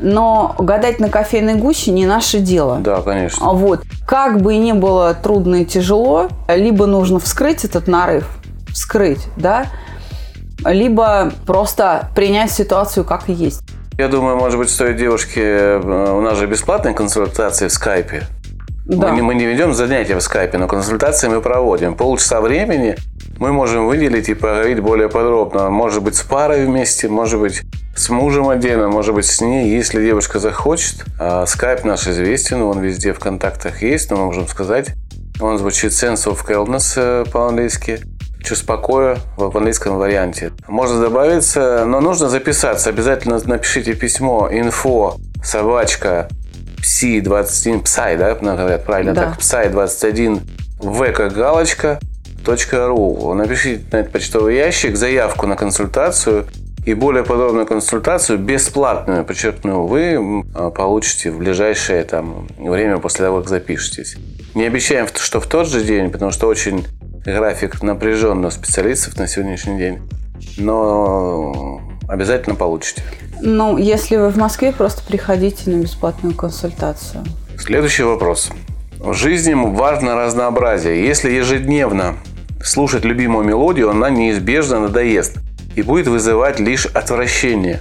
Но 0.00 0.54
гадать 0.58 0.98
на 0.98 1.08
кофейной 1.08 1.54
гуще 1.54 1.92
не 1.92 2.04
наше 2.04 2.40
дело. 2.40 2.78
Да, 2.80 3.00
конечно. 3.00 3.52
Вот. 3.52 3.82
Как 4.06 4.42
бы 4.42 4.56
ни 4.56 4.72
было 4.72 5.14
трудно 5.14 5.62
и 5.62 5.64
тяжело, 5.64 6.28
либо 6.48 6.86
нужно 6.86 7.18
вскрыть 7.18 7.64
этот 7.64 7.86
нарыв, 7.86 8.26
вскрыть, 8.72 9.26
да, 9.36 9.66
либо 10.64 11.32
просто 11.46 12.10
принять 12.14 12.50
ситуацию 12.50 13.04
как 13.04 13.28
есть. 13.28 13.62
Я 13.96 14.08
думаю, 14.08 14.36
может 14.36 14.58
быть, 14.58 14.70
стоит 14.70 14.96
девушке... 14.96 15.40
э, 15.40 16.12
У 16.12 16.20
нас 16.20 16.36
же 16.36 16.46
бесплатные 16.46 16.94
консультации 16.94 17.68
в 17.68 17.72
скайпе. 17.72 18.24
Да. 18.86 19.08
Мы, 19.08 19.16
не, 19.16 19.22
мы 19.22 19.34
не 19.34 19.46
ведем 19.46 19.72
занятия 19.72 20.14
в 20.14 20.20
скайпе, 20.20 20.58
но 20.58 20.68
консультации 20.68 21.28
мы 21.28 21.40
проводим. 21.40 21.94
Полчаса 21.94 22.40
времени 22.40 22.96
мы 23.38 23.52
можем 23.52 23.86
выделить 23.86 24.28
и 24.28 24.34
поговорить 24.34 24.80
более 24.80 25.08
подробно. 25.08 25.70
Может 25.70 26.02
быть, 26.02 26.16
с 26.16 26.22
парой 26.22 26.66
вместе, 26.66 27.08
может 27.08 27.40
быть, 27.40 27.62
с 27.96 28.10
мужем 28.10 28.48
отдельно, 28.48 28.88
может 28.88 29.14
быть, 29.14 29.24
с 29.24 29.40
ней, 29.40 29.70
если 29.70 30.04
девушка 30.04 30.38
захочет. 30.38 31.04
А 31.18 31.46
скайп 31.46 31.84
наш 31.84 32.06
известен, 32.06 32.60
он 32.62 32.80
везде 32.80 33.14
в 33.14 33.18
контактах 33.18 33.82
есть, 33.82 34.10
но 34.10 34.16
мы 34.18 34.26
можем 34.26 34.46
сказать. 34.48 34.90
Он 35.40 35.56
звучит 35.58 35.92
Sense 35.92 36.26
of 36.26 36.46
Calmness 36.46 36.94
э, 36.96 37.24
по-английски. 37.30 38.00
Чувство 38.42 38.76
покоя 38.76 39.16
в 39.38 39.56
английском 39.56 39.96
варианте. 39.96 40.52
Можно 40.68 41.00
добавиться, 41.00 41.84
но 41.86 42.02
нужно 42.02 42.28
записаться. 42.28 42.90
Обязательно 42.90 43.40
напишите 43.46 43.94
письмо 43.94 44.50
info 44.52 45.14
собачка 45.42 46.28
psi21 46.84 47.82
psi, 47.82 48.16
да, 48.16 48.34
говорят 48.34 48.84
правильно 48.84 49.14
Да. 49.14 49.22
так, 49.22 49.38
psi21 49.38 50.40
в 50.78 51.12
как 51.12 51.32
галочка 51.32 51.98
ру. 52.86 53.32
Напишите 53.34 53.84
на 53.90 53.98
этот 53.98 54.12
почтовый 54.12 54.56
ящик 54.56 54.96
заявку 54.96 55.46
на 55.46 55.56
консультацию 55.56 56.46
и 56.84 56.92
более 56.92 57.24
подробную 57.24 57.66
консультацию, 57.66 58.38
бесплатную, 58.38 59.24
подчеркну, 59.24 59.86
вы 59.86 60.44
а, 60.54 60.70
получите 60.70 61.30
в 61.30 61.38
ближайшее 61.38 62.04
там, 62.04 62.46
время 62.58 62.98
после 62.98 63.24
того, 63.24 63.40
как 63.40 63.48
запишетесь. 63.48 64.16
Не 64.54 64.66
обещаем, 64.66 65.06
что 65.14 65.40
в 65.40 65.46
тот 65.46 65.66
же 65.66 65.82
день, 65.82 66.10
потому 66.10 66.30
что 66.30 66.46
очень 66.46 66.86
график 67.24 67.82
напряженный 67.82 68.48
у 68.48 68.50
специалистов 68.50 69.16
на 69.16 69.26
сегодняшний 69.26 69.78
день, 69.78 70.02
но 70.58 71.80
обязательно 72.06 72.54
получите. 72.54 73.02
Ну, 73.40 73.76
если 73.76 74.16
вы 74.16 74.30
в 74.30 74.36
Москве, 74.36 74.72
просто 74.72 75.02
приходите 75.02 75.70
на 75.70 75.82
бесплатную 75.82 76.34
консультацию. 76.34 77.24
Следующий 77.58 78.02
вопрос. 78.02 78.50
В 78.98 79.14
жизни 79.14 79.54
важно 79.54 80.16
разнообразие. 80.16 81.06
Если 81.06 81.30
ежедневно 81.30 82.16
слушать 82.62 83.04
любимую 83.04 83.44
мелодию, 83.44 83.90
она 83.90 84.10
неизбежно 84.10 84.80
надоест 84.80 85.36
и 85.76 85.82
будет 85.82 86.06
вызывать 86.06 86.58
лишь 86.60 86.86
отвращение. 86.86 87.80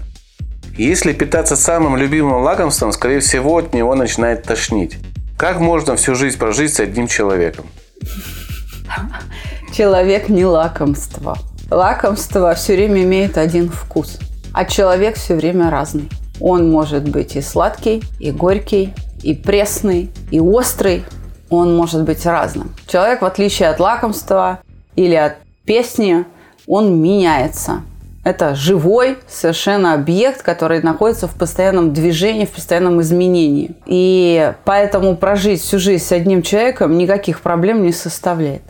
Если 0.78 1.14
питаться 1.14 1.56
самым 1.56 1.98
любимым 1.98 2.42
лакомством, 2.42 2.92
скорее 2.92 3.20
всего, 3.20 3.58
от 3.58 3.74
него 3.74 3.96
начинает 3.96 4.44
тошнить. 4.44 4.98
Как 5.38 5.60
можно 5.60 5.96
всю 5.96 6.16
жизнь 6.16 6.38
прожить 6.38 6.74
с 6.74 6.80
одним 6.80 7.08
человеком? 7.08 7.66
Человек 9.72 10.30
не 10.30 10.46
лакомство. 10.46 11.38
Лакомство 11.70 12.54
все 12.56 12.74
время 12.74 13.04
имеет 13.04 13.38
один 13.38 13.70
вкус, 13.70 14.20
а 14.54 14.66
человек 14.66 15.16
все 15.16 15.36
время 15.36 15.70
разный. 15.70 16.10
Он 16.40 16.72
может 16.72 17.10
быть 17.10 17.36
и 17.36 17.42
сладкий, 17.42 18.04
и 18.20 18.32
горький, 18.32 18.94
и 19.22 19.34
пресный, 19.34 20.12
и 20.32 20.40
острый. 20.40 21.04
Он 21.50 21.76
может 21.76 22.04
быть 22.04 22.26
разным. 22.26 22.74
Человек, 22.88 23.22
в 23.22 23.26
отличие 23.26 23.70
от 23.70 23.80
лакомства 23.80 24.60
или 24.96 25.16
от 25.16 25.36
песни, 25.66 26.26
он 26.68 27.02
меняется. 27.02 27.82
Это 28.24 28.56
живой 28.56 29.18
совершенно 29.28 29.94
объект, 29.94 30.44
который 30.44 30.82
находится 30.82 31.28
в 31.28 31.36
постоянном 31.36 31.94
движении, 31.94 32.46
в 32.46 32.52
постоянном 32.52 33.02
изменении. 33.02 33.76
И 33.86 34.54
поэтому 34.64 35.18
прожить 35.18 35.62
всю 35.62 35.78
жизнь 35.78 36.04
с 36.04 36.12
одним 36.12 36.42
человеком 36.42 36.98
никаких 36.98 37.42
проблем 37.42 37.84
не 37.84 37.92
составляет. 37.92 38.64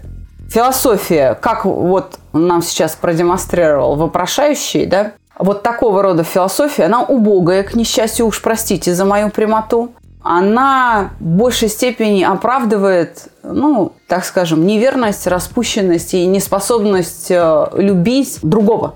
Философия, 0.50 1.36
как 1.36 1.66
вот 1.66 2.20
нам 2.32 2.62
сейчас 2.62 2.96
продемонстрировал 2.96 3.96
вопрошающий, 3.96 4.86
да, 4.86 5.14
вот 5.38 5.64
такого 5.64 6.02
рода 6.02 6.24
философия, 6.24 6.86
она 6.86 7.04
убогая, 7.04 7.64
к 7.64 7.76
несчастью, 7.76 8.28
уж 8.28 8.42
простите 8.42 8.94
за 8.94 9.06
мою 9.06 9.30
прямоту. 9.30 9.92
Она 10.22 11.12
в 11.20 11.24
большей 11.24 11.68
степени 11.68 12.24
оправдывает, 12.24 13.28
ну, 13.44 13.92
так 14.08 14.24
скажем, 14.24 14.66
неверность, 14.66 15.28
распущенность 15.28 16.14
и 16.14 16.26
неспособность 16.26 17.30
э, 17.30 17.68
любить 17.76 18.40
другого. 18.42 18.96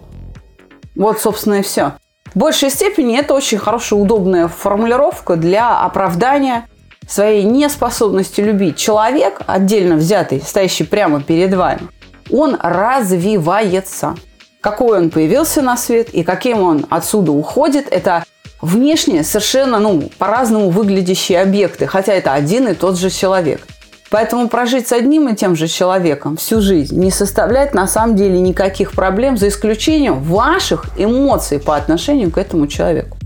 Вот, 0.96 1.20
собственно, 1.20 1.56
и 1.56 1.62
все. 1.64 1.94
В 2.34 2.40
большей 2.40 2.70
степени 2.70 3.18
это 3.18 3.34
очень 3.34 3.58
хорошая, 3.58 4.00
удобная 4.00 4.48
формулировка 4.48 5.36
для 5.36 5.82
оправдания 5.82 6.66
своей 7.08 7.44
неспособности 7.44 8.42
любить. 8.42 8.78
Человек, 8.78 9.42
отдельно 9.48 9.96
взятый, 9.96 10.42
стоящий 10.42 10.84
прямо 10.84 11.22
перед 11.22 11.54
вами, 11.54 11.82
он 12.32 12.58
развивается. 12.62 14.16
Какой 14.62 14.98
он 14.98 15.10
появился 15.10 15.62
на 15.62 15.78
свет 15.78 16.10
и 16.14 16.24
каким 16.24 16.62
он 16.62 16.86
отсюда 16.90 17.32
уходит, 17.32 17.88
это 17.92 18.24
внешне 18.62 19.24
совершенно 19.24 19.80
ну, 19.80 20.10
по-разному 20.18 20.70
выглядящие 20.70 21.42
объекты, 21.42 21.86
хотя 21.88 22.14
это 22.14 22.34
один 22.34 22.68
и 22.68 22.74
тот 22.74 22.98
же 22.98 23.10
человек. 23.10 23.62
Поэтому 24.10 24.48
прожить 24.48 24.88
с 24.88 24.94
одним 24.94 25.28
и 25.30 25.36
тем 25.36 25.56
же 25.56 25.68
человеком 25.68 26.38
всю 26.38 26.62
жизнь 26.62 26.98
не 26.98 27.12
составляет 27.12 27.74
на 27.74 27.88
самом 27.88 28.16
деле 28.16 28.40
никаких 28.40 28.94
проблем, 28.94 29.38
за 29.38 29.50
исключением 29.50 30.22
ваших 30.24 30.86
эмоций 30.98 31.60
по 31.60 31.76
отношению 31.76 32.32
к 32.32 32.38
этому 32.38 32.68
человеку. 32.68 33.18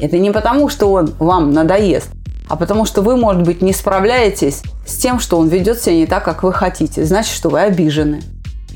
Это 0.00 0.18
не 0.18 0.30
потому, 0.30 0.68
что 0.68 0.92
он 0.92 1.14
вам 1.18 1.52
надоест, 1.52 2.10
а 2.48 2.56
потому 2.56 2.84
что 2.84 3.02
вы, 3.02 3.16
может 3.16 3.42
быть, 3.42 3.62
не 3.62 3.72
справляетесь 3.72 4.62
с 4.84 4.96
тем, 4.96 5.20
что 5.20 5.38
он 5.38 5.48
ведет 5.48 5.80
себя 5.80 5.94
не 5.94 6.06
так, 6.06 6.24
как 6.24 6.42
вы 6.42 6.52
хотите. 6.52 7.04
Значит, 7.04 7.34
что 7.34 7.48
вы 7.48 7.60
обижены. 7.60 8.20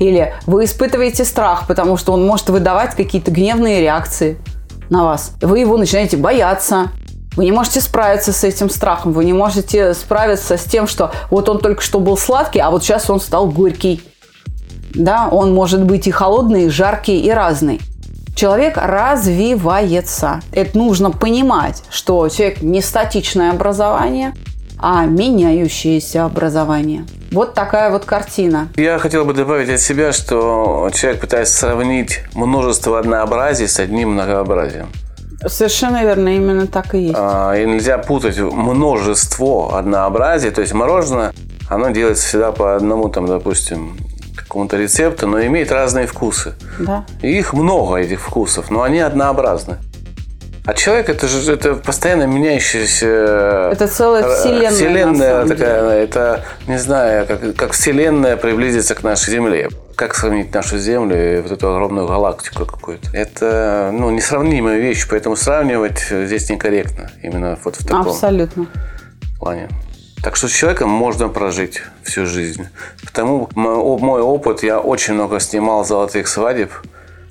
Или 0.01 0.33
вы 0.47 0.65
испытываете 0.65 1.23
страх, 1.23 1.67
потому 1.67 1.95
что 1.95 2.13
он 2.13 2.25
может 2.25 2.49
выдавать 2.49 2.95
какие-то 2.95 3.29
гневные 3.29 3.81
реакции 3.81 4.39
на 4.89 5.03
вас. 5.03 5.33
Вы 5.41 5.59
его 5.59 5.77
начинаете 5.77 6.17
бояться. 6.17 6.87
Вы 7.35 7.45
не 7.45 7.51
можете 7.51 7.81
справиться 7.81 8.33
с 8.33 8.43
этим 8.43 8.71
страхом. 8.71 9.11
Вы 9.11 9.25
не 9.25 9.33
можете 9.33 9.93
справиться 9.93 10.57
с 10.57 10.63
тем, 10.63 10.87
что 10.87 11.11
вот 11.29 11.49
он 11.49 11.59
только 11.59 11.83
что 11.83 11.99
был 11.99 12.17
сладкий, 12.17 12.57
а 12.57 12.71
вот 12.71 12.83
сейчас 12.83 13.11
он 13.11 13.19
стал 13.19 13.47
горький. 13.47 14.01
Да, 14.95 15.29
он 15.31 15.53
может 15.53 15.83
быть 15.83 16.07
и 16.07 16.11
холодный, 16.11 16.65
и 16.65 16.69
жаркий, 16.69 17.19
и 17.19 17.29
разный. 17.29 17.79
Человек 18.35 18.77
развивается. 18.77 20.41
Это 20.51 20.79
нужно 20.79 21.11
понимать, 21.11 21.83
что 21.91 22.27
человек 22.27 22.63
не 22.63 22.81
статичное 22.81 23.51
образование, 23.51 24.33
а 24.81 25.05
меняющееся 25.05 26.25
образование. 26.25 27.05
Вот 27.31 27.53
такая 27.53 27.91
вот 27.91 28.05
картина. 28.05 28.67
Я 28.75 28.97
хотел 28.99 29.25
бы 29.25 29.33
добавить 29.33 29.69
от 29.69 29.79
себя, 29.79 30.11
что 30.11 30.89
человек 30.93 31.21
пытается 31.21 31.57
сравнить 31.57 32.21
множество 32.33 32.99
однообразий 32.99 33.67
с 33.67 33.79
одним 33.79 34.11
многообразием. 34.11 34.87
Совершенно 35.47 36.03
верно, 36.03 36.35
именно 36.35 36.67
так 36.67 36.93
и 36.93 36.99
есть. 36.99 37.15
А, 37.17 37.55
и 37.55 37.65
нельзя 37.65 37.97
путать 37.97 38.37
множество 38.39 39.77
однообразий. 39.77 40.51
То 40.51 40.61
есть 40.61 40.73
мороженое, 40.73 41.33
оно 41.69 41.89
делается 41.89 42.27
всегда 42.27 42.51
по 42.51 42.75
одному, 42.75 43.09
там, 43.09 43.25
допустим, 43.27 43.97
какому-то 44.35 44.77
рецепту, 44.77 45.27
но 45.27 45.43
имеет 45.45 45.71
разные 45.71 46.07
вкусы. 46.07 46.53
Да. 46.79 47.05
И 47.21 47.29
их 47.29 47.53
много, 47.53 47.95
этих 47.95 48.19
вкусов, 48.19 48.69
но 48.69 48.83
они 48.83 48.99
однообразны. 48.99 49.77
А 50.63 50.73
человек 50.75 51.09
это 51.09 51.27
же 51.27 51.51
это 51.51 51.73
постоянно 51.73 52.23
меняющаяся. 52.27 53.69
Это 53.71 53.87
целая 53.87 54.29
вселенная. 54.29 54.69
Вселенная 54.69 55.47
такая, 55.47 55.81
деле. 55.81 56.03
это 56.03 56.45
не 56.67 56.77
знаю, 56.77 57.25
как, 57.25 57.55
как 57.55 57.71
вселенная 57.71 58.37
приблизится 58.37 58.93
к 58.93 59.01
нашей 59.01 59.31
Земле. 59.31 59.69
Как 59.95 60.13
сравнить 60.13 60.53
нашу 60.53 60.77
Землю 60.77 61.15
и 61.15 61.41
вот 61.41 61.51
эту 61.51 61.73
огромную 61.73 62.07
галактику 62.07 62.65
какую-то? 62.65 63.09
Это 63.11 63.89
ну, 63.91 64.11
несравнимая 64.11 64.79
вещь, 64.79 65.07
поэтому 65.09 65.35
сравнивать 65.35 65.99
здесь 66.09 66.49
некорректно. 66.49 67.09
Именно 67.23 67.57
вот 67.63 67.77
в 67.77 67.83
таком 67.83 68.07
Абсолютно. 68.07 68.67
плане. 69.39 69.67
Так 70.23 70.35
что 70.35 70.47
с 70.47 70.51
человеком 70.51 70.89
можно 70.89 71.29
прожить 71.29 71.81
всю 72.03 72.27
жизнь. 72.27 72.67
Потому 73.03 73.49
мой 73.55 74.21
опыт, 74.21 74.61
я 74.61 74.79
очень 74.79 75.15
много 75.15 75.39
снимал 75.39 75.83
золотых 75.83 76.27
свадеб. 76.27 76.71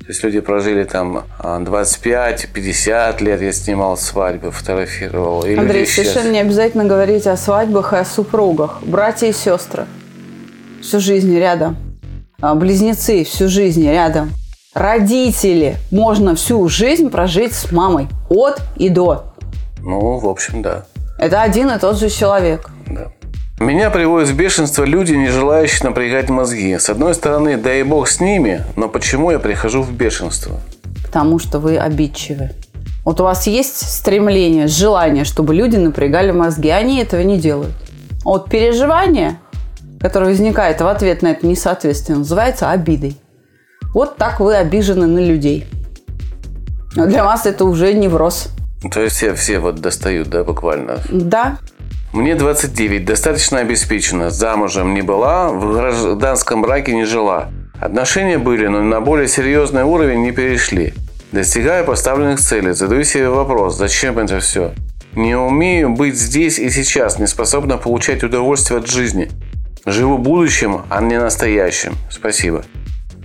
То 0.00 0.07
есть 0.09 0.25
люди 0.25 0.40
прожили 0.40 0.85
там 0.85 1.25
25-50 1.38 2.90
а, 2.90 3.16
лет, 3.23 3.42
я 3.42 3.52
снимал 3.52 3.97
свадьбы, 3.97 4.50
фотографировал. 4.50 5.45
И 5.45 5.54
Андрей, 5.54 5.87
совершенно 5.87 6.23
сейчас... 6.23 6.33
не 6.33 6.40
обязательно 6.40 6.85
говорить 6.85 7.26
о 7.26 7.37
свадьбах 7.37 7.92
и 7.92 7.97
о 7.97 8.04
супругах. 8.04 8.83
Братья 8.83 9.28
и 9.28 9.33
сестры. 9.33 9.87
Всю 10.83 11.00
жизнь 11.00 11.38
рядом. 11.38 11.76
А, 12.40 12.54
близнецы 12.54 13.25
всю 13.25 13.49
жизнь 13.49 13.87
рядом. 13.87 14.33
Родители. 14.75 15.76
Можно 15.90 16.35
всю 16.35 16.66
жизнь 16.69 17.11
прожить 17.11 17.52
с 17.52 17.71
мамой. 17.71 18.09
От 18.30 18.62
и 18.76 18.88
до. 18.88 19.35
Ну, 19.80 20.19
в 20.19 20.28
общем, 20.28 20.62
да. 20.62 20.87
Это 21.19 21.42
один 21.42 21.71
и 21.71 21.78
тот 21.78 21.99
же 21.99 22.09
человек. 22.09 22.71
Да. 22.88 23.12
Меня 23.61 23.90
приводят 23.90 24.31
в 24.31 24.35
бешенство 24.35 24.85
люди, 24.85 25.12
не 25.12 25.29
желающие 25.29 25.87
напрягать 25.87 26.31
мозги. 26.31 26.79
С 26.79 26.88
одной 26.88 27.14
стороны, 27.14 27.59
да 27.59 27.75
и 27.75 27.83
бог 27.83 28.09
с 28.09 28.19
ними, 28.19 28.64
но 28.75 28.88
почему 28.88 29.31
я 29.31 29.38
прихожу 29.38 29.83
в 29.83 29.93
бешенство? 29.93 30.59
Потому 31.05 31.38
что 31.38 31.59
вы 31.59 31.76
обидчивы. 31.76 32.52
Вот 33.05 33.21
у 33.21 33.25
вас 33.25 33.47
есть 33.47 33.87
стремление, 33.87 34.67
желание, 34.67 35.25
чтобы 35.25 35.55
люди 35.55 35.76
напрягали 35.76 36.31
мозги, 36.31 36.71
они 36.71 37.02
этого 37.02 37.21
не 37.21 37.38
делают. 37.38 37.75
А 38.25 38.31
вот 38.31 38.49
переживание, 38.49 39.38
которое 40.00 40.31
возникает 40.31 40.81
в 40.81 40.87
ответ 40.87 41.21
на 41.21 41.29
это 41.29 41.47
несоответствие, 41.47 42.17
называется 42.17 42.71
обидой. 42.71 43.19
Вот 43.93 44.17
так 44.17 44.40
вы 44.40 44.55
обижены 44.55 45.07
на 45.07 45.19
людей. 45.19 45.67
Но 46.97 47.05
для 47.05 47.25
вас 47.25 47.45
это 47.45 47.67
уже 47.67 47.93
невроз. 47.93 48.49
То 48.90 49.02
есть 49.02 49.17
все, 49.17 49.35
все 49.35 49.59
вот 49.59 49.83
достают, 49.83 50.31
да, 50.31 50.45
буквально? 50.45 51.00
Да. 51.11 51.59
Мне 52.12 52.35
29, 52.35 53.05
достаточно 53.05 53.61
обеспечена, 53.61 54.31
замужем 54.31 54.95
не 54.95 55.02
была, 55.02 55.50
в 55.50 55.75
гражданском 55.75 56.61
браке 56.61 56.93
не 56.93 57.05
жила. 57.05 57.50
Отношения 57.81 58.37
были, 58.37 58.67
но 58.67 58.83
на 58.83 59.00
более 59.00 59.29
серьезный 59.29 59.85
уровень 59.85 60.23
не 60.23 60.33
перешли. 60.33 60.93
Достигаю 61.31 61.85
поставленных 61.85 62.40
целей, 62.40 62.73
задаю 62.73 63.05
себе 63.05 63.29
вопрос, 63.29 63.76
зачем 63.76 64.19
это 64.19 64.40
все? 64.40 64.73
Не 65.14 65.37
умею 65.37 65.90
быть 65.90 66.17
здесь 66.17 66.59
и 66.59 66.69
сейчас, 66.71 67.21
не 67.21 67.29
способна 67.29 67.76
получать 67.76 68.25
удовольствие 68.25 68.81
от 68.81 68.88
жизни. 68.88 69.31
Живу 69.87 70.19
будущим, 70.19 70.83
а 70.90 71.00
не 71.00 71.19
настоящим. 71.19 71.95
Спасибо. 72.11 72.64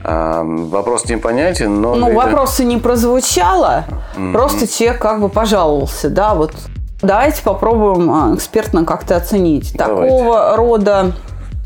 А, 0.03 0.43
вопрос 0.43 1.05
непонятен, 1.05 1.81
но... 1.81 1.95
Ну, 1.95 2.13
вопроса 2.13 2.63
не 2.63 2.77
прозвучало, 2.77 3.85
mm-hmm. 4.15 4.31
просто 4.31 4.67
человек 4.67 5.01
как 5.01 5.19
бы 5.19 5.29
пожаловался, 5.29 6.11
да, 6.11 6.35
вот 6.35 6.53
Давайте 7.01 7.43
попробуем 7.43 8.09
а, 8.11 8.35
экспертно 8.35 8.85
как-то 8.85 9.15
оценить. 9.15 9.73
Давайте. 9.75 10.17
Такого 10.17 10.55
рода 10.55 11.13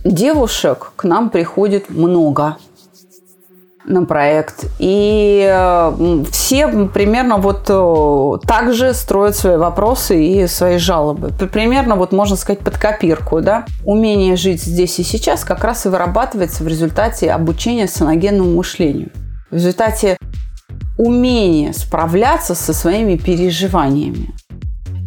девушек 0.04 0.92
к 0.96 1.04
нам 1.04 1.30
приходит 1.30 1.90
много 1.90 2.58
на 3.86 4.06
проект. 4.06 4.66
И 4.78 5.46
э, 5.50 6.24
все 6.32 6.68
примерно 6.94 7.38
вот 7.38 7.66
э, 7.70 8.48
так 8.48 8.74
же 8.74 8.94
строят 8.94 9.36
свои 9.36 9.58
вопросы 9.58 10.24
и 10.24 10.48
свои 10.48 10.78
жалобы. 10.78 11.30
Примерно 11.52 11.96
вот 11.96 12.12
можно 12.12 12.36
сказать 12.36 12.60
под 12.60 12.78
копирку. 12.78 13.42
Да? 13.42 13.66
Умение 13.84 14.36
жить 14.36 14.62
здесь 14.62 15.00
и 15.00 15.04
сейчас 15.04 15.44
как 15.44 15.64
раз 15.64 15.86
и 15.86 15.90
вырабатывается 15.90 16.64
в 16.64 16.68
результате 16.68 17.32
обучения 17.32 17.88
саногенному 17.88 18.56
мышлению. 18.56 19.10
В 19.50 19.56
результате 19.56 20.18
умения 20.98 21.74
справляться 21.74 22.54
со 22.54 22.74
своими 22.74 23.16
переживаниями. 23.16 24.34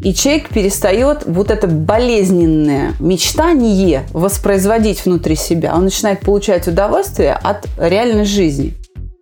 И 0.02 0.12
человек 0.14 0.48
перестает 0.48 1.22
вот 1.26 1.50
это 1.50 1.68
болезненное 1.68 2.94
мечтание 2.98 4.02
воспроизводить 4.12 5.04
внутри 5.04 5.36
себя. 5.36 5.74
Он 5.76 5.84
начинает 5.84 6.20
получать 6.20 6.66
удовольствие 6.66 7.34
от 7.34 7.66
реальной 7.78 8.24
жизни. 8.24 8.74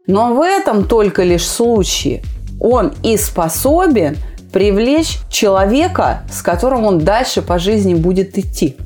Но 0.07 0.35
в 0.35 0.41
этом 0.41 0.87
только 0.87 1.23
лишь 1.23 1.47
случае 1.47 2.23
он 2.59 2.95
и 3.03 3.19
способен 3.19 4.17
привлечь 4.53 5.19
человека, 5.31 6.23
с 6.33 6.43
которым 6.43 6.85
он 6.85 7.01
дальше 7.01 7.43
по 7.43 7.59
жизни 7.59 7.95
будет 7.95 8.39
идти. 8.39 8.77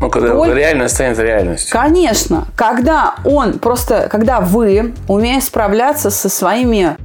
Ну, 0.00 0.10
когда 0.10 0.32
Только... 0.32 0.54
реальность 0.54 0.94
станет 0.94 1.18
реальностью. 1.18 1.72
Конечно. 1.72 2.46
Когда 2.54 3.16
он 3.24 3.58
просто, 3.58 4.08
когда 4.10 4.40
вы, 4.40 4.94
умея 5.08 5.40
справляться 5.40 6.10
со 6.10 6.28
своими 6.28 6.96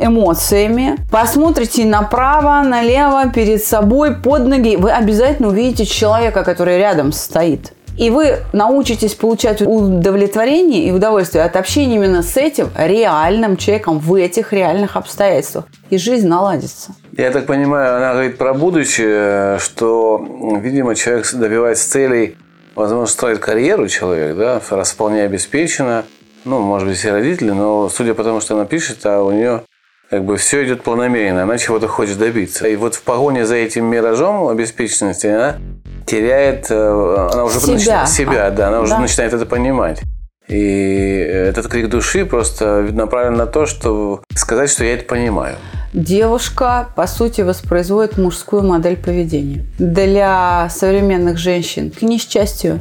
эмоциями, 0.00 0.96
посмотрите 1.10 1.84
направо, 1.84 2.62
налево, 2.66 3.30
перед 3.30 3.64
собой, 3.64 4.14
под 4.14 4.46
ноги, 4.46 4.76
вы 4.76 4.90
обязательно 4.90 5.48
увидите 5.48 5.84
человека, 5.86 6.44
который 6.44 6.78
рядом 6.78 7.12
стоит. 7.12 7.72
И 7.98 8.08
вы 8.08 8.38
научитесь 8.52 9.14
получать 9.14 9.60
удовлетворение 9.60 10.84
и 10.84 10.92
удовольствие 10.92 11.44
от 11.44 11.56
общения 11.56 11.96
именно 11.96 12.22
с 12.22 12.36
этим 12.36 12.70
реальным 12.74 13.56
человеком 13.56 13.98
в 13.98 14.14
этих 14.14 14.52
реальных 14.52 14.96
обстоятельствах. 14.96 15.66
И 15.90 15.98
жизнь 15.98 16.26
наладится. 16.26 16.94
Я 17.16 17.30
так 17.30 17.46
понимаю, 17.46 17.96
она 17.96 18.12
говорит 18.12 18.38
про 18.38 18.54
будущее, 18.54 19.58
что, 19.58 20.24
видимо, 20.60 20.94
человек 20.94 21.30
добивается 21.34 21.90
целей, 21.90 22.36
возможно, 22.74 23.06
строит 23.06 23.40
карьеру 23.40 23.86
человек, 23.88 24.36
да, 24.36 24.60
раз 24.70 24.92
вполне 24.92 25.24
обеспечена. 25.24 26.04
Ну, 26.44 26.60
может 26.60 26.88
быть, 26.88 26.96
все 26.96 27.12
родители, 27.12 27.50
но 27.50 27.90
судя 27.90 28.14
по 28.14 28.24
тому, 28.24 28.40
что 28.40 28.54
она 28.54 28.64
пишет, 28.64 29.04
а 29.04 29.22
у 29.22 29.30
нее 29.30 29.62
как 30.12 30.26
бы 30.26 30.36
все 30.36 30.62
идет 30.66 30.82
планомерно, 30.82 31.44
она 31.44 31.56
чего-то 31.56 31.88
хочет 31.88 32.18
добиться. 32.18 32.68
И 32.68 32.76
вот 32.76 32.96
в 32.96 33.02
погоне 33.02 33.46
за 33.46 33.54
этим 33.54 33.86
миражом 33.86 34.46
обеспеченности 34.46 35.26
она 35.26 35.56
теряет, 36.04 36.66
э, 36.68 37.28
она 37.32 37.44
уже 37.46 37.60
себя, 37.60 37.72
начинает, 37.72 38.08
себя 38.10 38.50
да, 38.50 38.68
она 38.68 38.76
да. 38.76 38.82
уже 38.82 38.98
начинает 38.98 39.32
это 39.32 39.46
понимать. 39.46 40.02
И 40.48 41.16
этот 41.48 41.66
крик 41.68 41.88
души 41.88 42.26
просто 42.26 42.88
направлен 42.92 43.38
на 43.38 43.46
то, 43.46 43.64
чтобы 43.64 44.20
сказать, 44.34 44.68
что 44.68 44.84
я 44.84 44.92
это 44.96 45.06
понимаю. 45.06 45.56
Девушка, 45.94 46.88
по 46.94 47.06
сути, 47.06 47.40
воспроизводит 47.40 48.18
мужскую 48.18 48.62
модель 48.64 48.98
поведения. 48.98 49.64
Для 49.78 50.68
современных 50.68 51.38
женщин, 51.38 51.90
к 51.90 52.02
несчастью, 52.02 52.80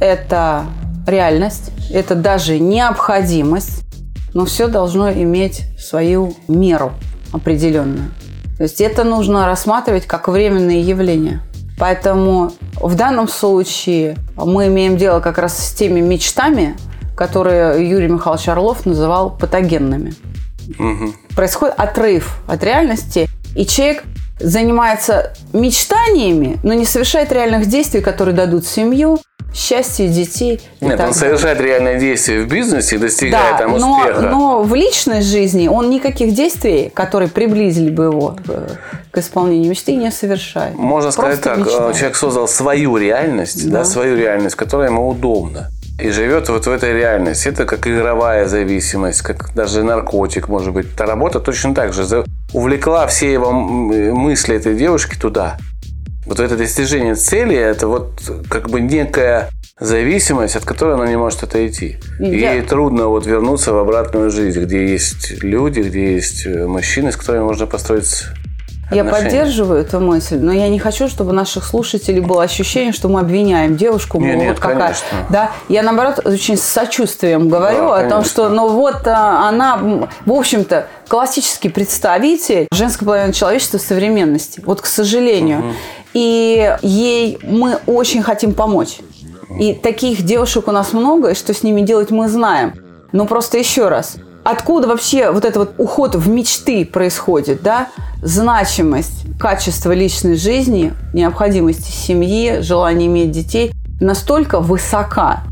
это 0.00 0.64
реальность, 1.06 1.72
это 1.92 2.14
даже 2.14 2.58
необходимость 2.58 3.84
но 4.34 4.44
все 4.44 4.66
должно 4.68 5.10
иметь 5.12 5.62
свою 5.78 6.34
меру 6.48 6.92
определенную. 7.32 8.10
То 8.58 8.64
есть 8.64 8.80
это 8.80 9.04
нужно 9.04 9.46
рассматривать 9.46 10.06
как 10.06 10.28
временные 10.28 10.80
явления. 10.80 11.40
Поэтому 11.78 12.52
в 12.76 12.94
данном 12.94 13.26
случае 13.28 14.16
мы 14.36 14.68
имеем 14.68 14.96
дело 14.96 15.20
как 15.20 15.38
раз 15.38 15.58
с 15.58 15.72
теми 15.72 16.00
мечтами, 16.00 16.76
которые 17.16 17.88
Юрий 17.88 18.08
Михайлович 18.08 18.48
Орлов 18.48 18.86
называл 18.86 19.36
патогенными. 19.36 20.14
Угу. 20.78 21.14
Происходит 21.34 21.74
отрыв 21.78 22.38
от 22.46 22.62
реальности, 22.62 23.28
и 23.56 23.66
человек 23.66 24.04
занимается 24.38 25.34
мечтаниями, 25.52 26.58
но 26.62 26.74
не 26.74 26.84
совершает 26.84 27.32
реальных 27.32 27.66
действий, 27.66 28.00
которые 28.00 28.34
дадут 28.34 28.66
семью, 28.66 29.20
счастье 29.54 30.08
детей. 30.08 30.60
Нет, 30.80 31.00
он 31.00 31.14
совершает 31.14 31.60
реальные 31.60 31.98
действия 31.98 32.42
в 32.42 32.48
бизнесе 32.48 32.96
и 32.96 32.98
достигает 32.98 33.52
да, 33.52 33.58
там 33.58 33.74
успеха. 33.74 34.20
Но, 34.20 34.30
но 34.30 34.62
в 34.62 34.74
личной 34.74 35.22
жизни 35.22 35.68
он 35.68 35.90
никаких 35.90 36.34
действий, 36.34 36.90
которые 36.92 37.28
приблизили 37.28 37.90
бы 37.90 38.04
его 38.04 38.36
к 39.10 39.18
исполнению 39.18 39.70
мечты, 39.70 39.94
не 39.94 40.10
совершает. 40.10 40.74
Можно 40.74 41.12
Просто 41.12 41.20
сказать 41.22 41.40
так, 41.40 41.58
мечтает. 41.58 41.96
человек 41.96 42.16
создал 42.16 42.48
свою 42.48 42.96
реальность, 42.96 43.70
да. 43.70 43.78
Да, 43.78 43.84
свою 43.84 44.16
реальность, 44.16 44.56
которая 44.56 44.88
ему 44.90 45.08
удобна. 45.08 45.70
И 46.00 46.10
живет 46.10 46.48
вот 46.48 46.66
в 46.66 46.70
этой 46.70 46.92
реальности. 46.92 47.46
Это 47.46 47.66
как 47.66 47.86
игровая 47.86 48.48
зависимость, 48.48 49.22
как 49.22 49.54
даже 49.54 49.84
наркотик, 49.84 50.48
может 50.48 50.72
быть. 50.72 50.86
Эта 50.92 51.06
работа 51.06 51.38
точно 51.38 51.72
так 51.72 51.92
же 51.92 52.24
увлекла 52.52 53.06
все 53.06 53.32
его 53.32 53.52
мысли 53.52 54.56
этой 54.56 54.74
девушки 54.74 55.16
туда. 55.16 55.56
Вот 56.26 56.40
это 56.40 56.56
достижение 56.56 57.14
цели, 57.14 57.56
это 57.56 57.86
вот 57.88 58.12
как 58.48 58.70
бы 58.70 58.80
некая 58.80 59.50
зависимость, 59.78 60.56
от 60.56 60.64
которой 60.64 60.94
она 60.94 61.06
не 61.06 61.16
может 61.16 61.42
отойти. 61.42 61.96
Я- 62.18 62.52
Ей 62.54 62.62
трудно 62.62 63.08
вот 63.08 63.26
вернуться 63.26 63.72
в 63.72 63.78
обратную 63.78 64.30
жизнь, 64.30 64.60
где 64.62 64.86
есть 64.86 65.42
люди, 65.42 65.80
где 65.80 66.14
есть 66.14 66.46
э, 66.46 66.66
мужчины, 66.66 67.10
с 67.12 67.16
которыми 67.16 67.42
можно 67.42 67.66
построить 67.66 68.22
Я 68.90 69.02
отношения. 69.02 69.30
поддерживаю 69.30 69.80
эту 69.80 69.98
мысль, 70.00 70.38
но 70.38 70.52
я 70.52 70.68
не 70.68 70.78
хочу, 70.78 71.08
чтобы 71.08 71.30
у 71.30 71.32
наших 71.34 71.64
слушателей 71.64 72.20
было 72.20 72.44
ощущение, 72.44 72.92
что 72.92 73.08
мы 73.08 73.20
обвиняем 73.20 73.76
девушку. 73.76 74.20
мол, 74.20 74.28
Не, 74.28 74.36
нет, 74.36 74.48
вот 74.50 74.60
какая. 74.60 74.78
конечно. 74.78 75.18
Да, 75.28 75.50
я 75.68 75.82
наоборот 75.82 76.20
очень 76.24 76.56
с 76.56 76.62
сочувствием 76.62 77.48
говорю 77.48 77.88
Да, 77.88 77.96
о 77.98 78.08
том, 78.08 78.24
что, 78.24 78.48
ну 78.48 78.68
вот 78.68 79.06
а, 79.06 79.48
она, 79.48 80.08
в 80.24 80.32
общем-то, 80.32 80.86
классический 81.08 81.68
представитель 81.68 82.68
женской 82.72 83.04
половины 83.06 83.32
человечества 83.32 83.78
современности. 83.78 84.62
Вот, 84.64 84.80
к 84.80 84.86
сожалению. 84.86 85.74
И 86.14 86.76
ей 86.82 87.38
мы 87.42 87.78
очень 87.86 88.22
хотим 88.22 88.54
помочь. 88.54 88.98
И 89.58 89.74
таких 89.74 90.22
девушек 90.22 90.68
у 90.68 90.72
нас 90.72 90.92
много, 90.92 91.30
и 91.30 91.34
что 91.34 91.52
с 91.52 91.62
ними 91.62 91.82
делать 91.82 92.10
мы 92.10 92.28
знаем. 92.28 92.74
Но 93.12 93.26
просто 93.26 93.58
еще 93.58 93.88
раз, 93.88 94.16
откуда 94.42 94.88
вообще 94.88 95.30
вот 95.30 95.44
этот 95.44 95.56
вот 95.56 95.74
уход 95.78 96.14
в 96.14 96.28
мечты 96.28 96.84
происходит, 96.84 97.62
да? 97.62 97.88
Значимость, 98.22 99.26
качество 99.38 99.92
личной 99.92 100.36
жизни, 100.36 100.94
необходимости 101.12 101.90
семьи, 101.90 102.60
желание 102.60 103.08
иметь 103.08 103.30
детей 103.30 103.72
настолько 104.00 104.60
высока, 104.60 105.44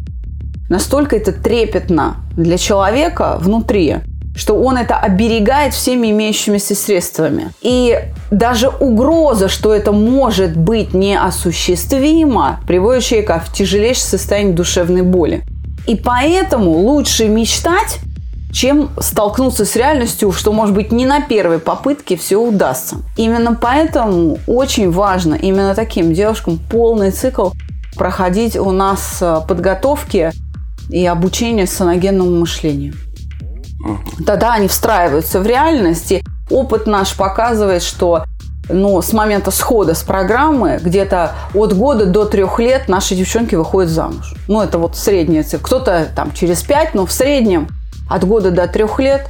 настолько 0.68 1.16
это 1.16 1.32
трепетно 1.32 2.16
для 2.36 2.58
человека 2.58 3.38
внутри, 3.40 3.96
что 4.34 4.54
он 4.54 4.76
это 4.76 4.96
оберегает 4.96 5.74
всеми 5.74 6.10
имеющимися 6.10 6.74
средствами. 6.74 7.52
И 7.60 7.98
даже 8.30 8.68
угроза, 8.68 9.48
что 9.48 9.74
это 9.74 9.92
может 9.92 10.56
быть 10.56 10.94
неосуществимо, 10.94 12.60
приводит 12.66 13.04
человека 13.04 13.42
в 13.46 13.52
тяжелейшее 13.52 14.04
состояние 14.04 14.54
душевной 14.54 15.02
боли. 15.02 15.42
И 15.86 15.96
поэтому 15.96 16.70
лучше 16.70 17.28
мечтать, 17.28 17.98
чем 18.52 18.90
столкнуться 18.98 19.64
с 19.64 19.76
реальностью, 19.76 20.30
что, 20.30 20.52
может 20.52 20.74
быть, 20.74 20.92
не 20.92 21.06
на 21.06 21.22
первой 21.22 21.58
попытке 21.58 22.16
все 22.16 22.36
удастся. 22.36 22.96
Именно 23.16 23.58
поэтому 23.60 24.38
очень 24.46 24.90
важно 24.90 25.34
именно 25.34 25.74
таким 25.74 26.12
девушкам 26.12 26.58
полный 26.70 27.10
цикл 27.10 27.50
проходить 27.96 28.56
у 28.56 28.70
нас 28.70 29.18
э, 29.20 29.40
подготовки 29.46 30.32
и 30.90 31.04
обучение 31.06 31.66
саногенному 31.66 32.40
мышлению. 32.40 32.94
Тогда 34.26 34.54
они 34.54 34.68
встраиваются 34.68 35.40
в 35.40 35.46
реальность, 35.46 36.12
и 36.12 36.24
опыт 36.50 36.86
наш 36.86 37.16
показывает, 37.16 37.82
что 37.82 38.24
ну, 38.68 39.02
с 39.02 39.12
момента 39.12 39.50
схода 39.50 39.94
с 39.94 40.02
программы 40.02 40.78
где-то 40.82 41.32
от 41.54 41.76
года 41.76 42.06
до 42.06 42.24
трех 42.24 42.58
лет 42.58 42.88
наши 42.88 43.14
девчонки 43.14 43.54
выходят 43.54 43.90
замуж. 43.90 44.34
Ну, 44.48 44.60
это 44.60 44.78
вот 44.78 44.96
средняя 44.96 45.42
цифра. 45.42 45.64
Кто-то 45.64 46.08
там 46.14 46.32
через 46.32 46.62
пять, 46.62 46.94
но 46.94 47.06
в 47.06 47.12
среднем 47.12 47.68
от 48.08 48.24
года 48.24 48.50
до 48.50 48.68
трех 48.68 48.98
лет 49.00 49.28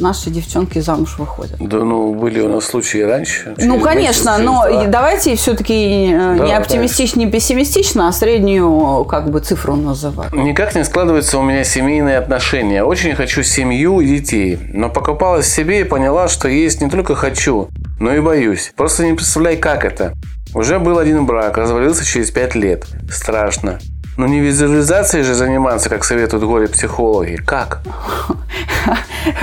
наши 0.00 0.30
девчонки 0.30 0.78
замуж 0.78 1.16
выходят. 1.18 1.56
Да, 1.58 1.78
ну, 1.78 2.14
были 2.14 2.40
у 2.40 2.48
нас 2.48 2.66
случаи 2.66 2.98
раньше. 2.98 3.54
Ну, 3.58 3.80
конечно, 3.80 4.30
месяц, 4.30 4.44
но 4.44 4.68
два. 4.68 4.84
давайте 4.86 5.36
все-таки 5.36 6.08
не 6.08 6.38
Да, 6.38 6.56
оптимистично, 6.58 7.20
не 7.20 7.30
пессимистично, 7.30 8.08
а 8.08 8.12
среднюю 8.12 9.04
как 9.04 9.30
бы 9.30 9.40
цифру 9.40 9.76
называть. 9.76 10.32
Никак 10.32 10.74
не 10.74 10.84
складываются 10.84 11.38
у 11.38 11.42
меня 11.42 11.64
семейные 11.64 12.18
отношения. 12.18 12.84
Очень 12.84 13.14
хочу 13.14 13.42
семью 13.42 14.00
и 14.00 14.18
детей. 14.18 14.58
Но 14.72 14.88
покопалась 14.88 15.46
в 15.46 15.52
себе 15.52 15.80
и 15.80 15.84
поняла, 15.84 16.28
что 16.28 16.48
есть 16.48 16.80
не 16.80 16.88
только 16.88 17.14
хочу, 17.14 17.68
но 17.98 18.14
и 18.14 18.20
боюсь. 18.20 18.72
Просто 18.76 19.04
не 19.04 19.14
представляй, 19.14 19.56
как 19.56 19.84
это. 19.84 20.14
Уже 20.54 20.78
был 20.78 20.98
один 20.98 21.26
брак, 21.26 21.58
развалился 21.58 22.04
через 22.04 22.30
пять 22.30 22.54
лет. 22.54 22.86
Страшно. 23.10 23.78
Но 24.18 24.26
не 24.26 24.40
визуализацией 24.40 25.22
же 25.22 25.34
заниматься, 25.34 25.88
как 25.88 26.02
советуют 26.02 26.42
горе-психологи. 26.42 27.36
Как? 27.36 27.82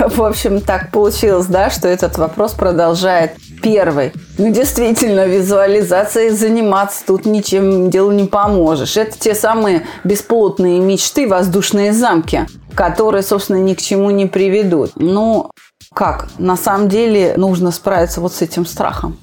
В 0.14 0.22
общем, 0.22 0.60
так 0.60 0.90
получилось, 0.90 1.46
да, 1.46 1.70
что 1.70 1.88
этот 1.88 2.18
вопрос 2.18 2.52
продолжает 2.52 3.32
первый. 3.62 4.12
Ну, 4.36 4.52
действительно, 4.52 5.26
визуализацией 5.26 6.28
заниматься 6.28 7.06
тут 7.06 7.24
ничем 7.24 7.88
делу 7.88 8.12
не 8.12 8.26
поможешь. 8.26 8.98
Это 8.98 9.18
те 9.18 9.34
самые 9.34 9.86
бесплотные 10.04 10.78
мечты, 10.78 11.26
воздушные 11.26 11.94
замки, 11.94 12.46
которые, 12.74 13.22
собственно, 13.22 13.56
ни 13.56 13.72
к 13.72 13.80
чему 13.80 14.10
не 14.10 14.26
приведут. 14.26 14.92
Ну, 14.96 15.50
как? 15.94 16.28
На 16.36 16.58
самом 16.58 16.90
деле 16.90 17.32
нужно 17.38 17.70
справиться 17.70 18.20
вот 18.20 18.34
с 18.34 18.42
этим 18.42 18.66
страхом. 18.66 19.16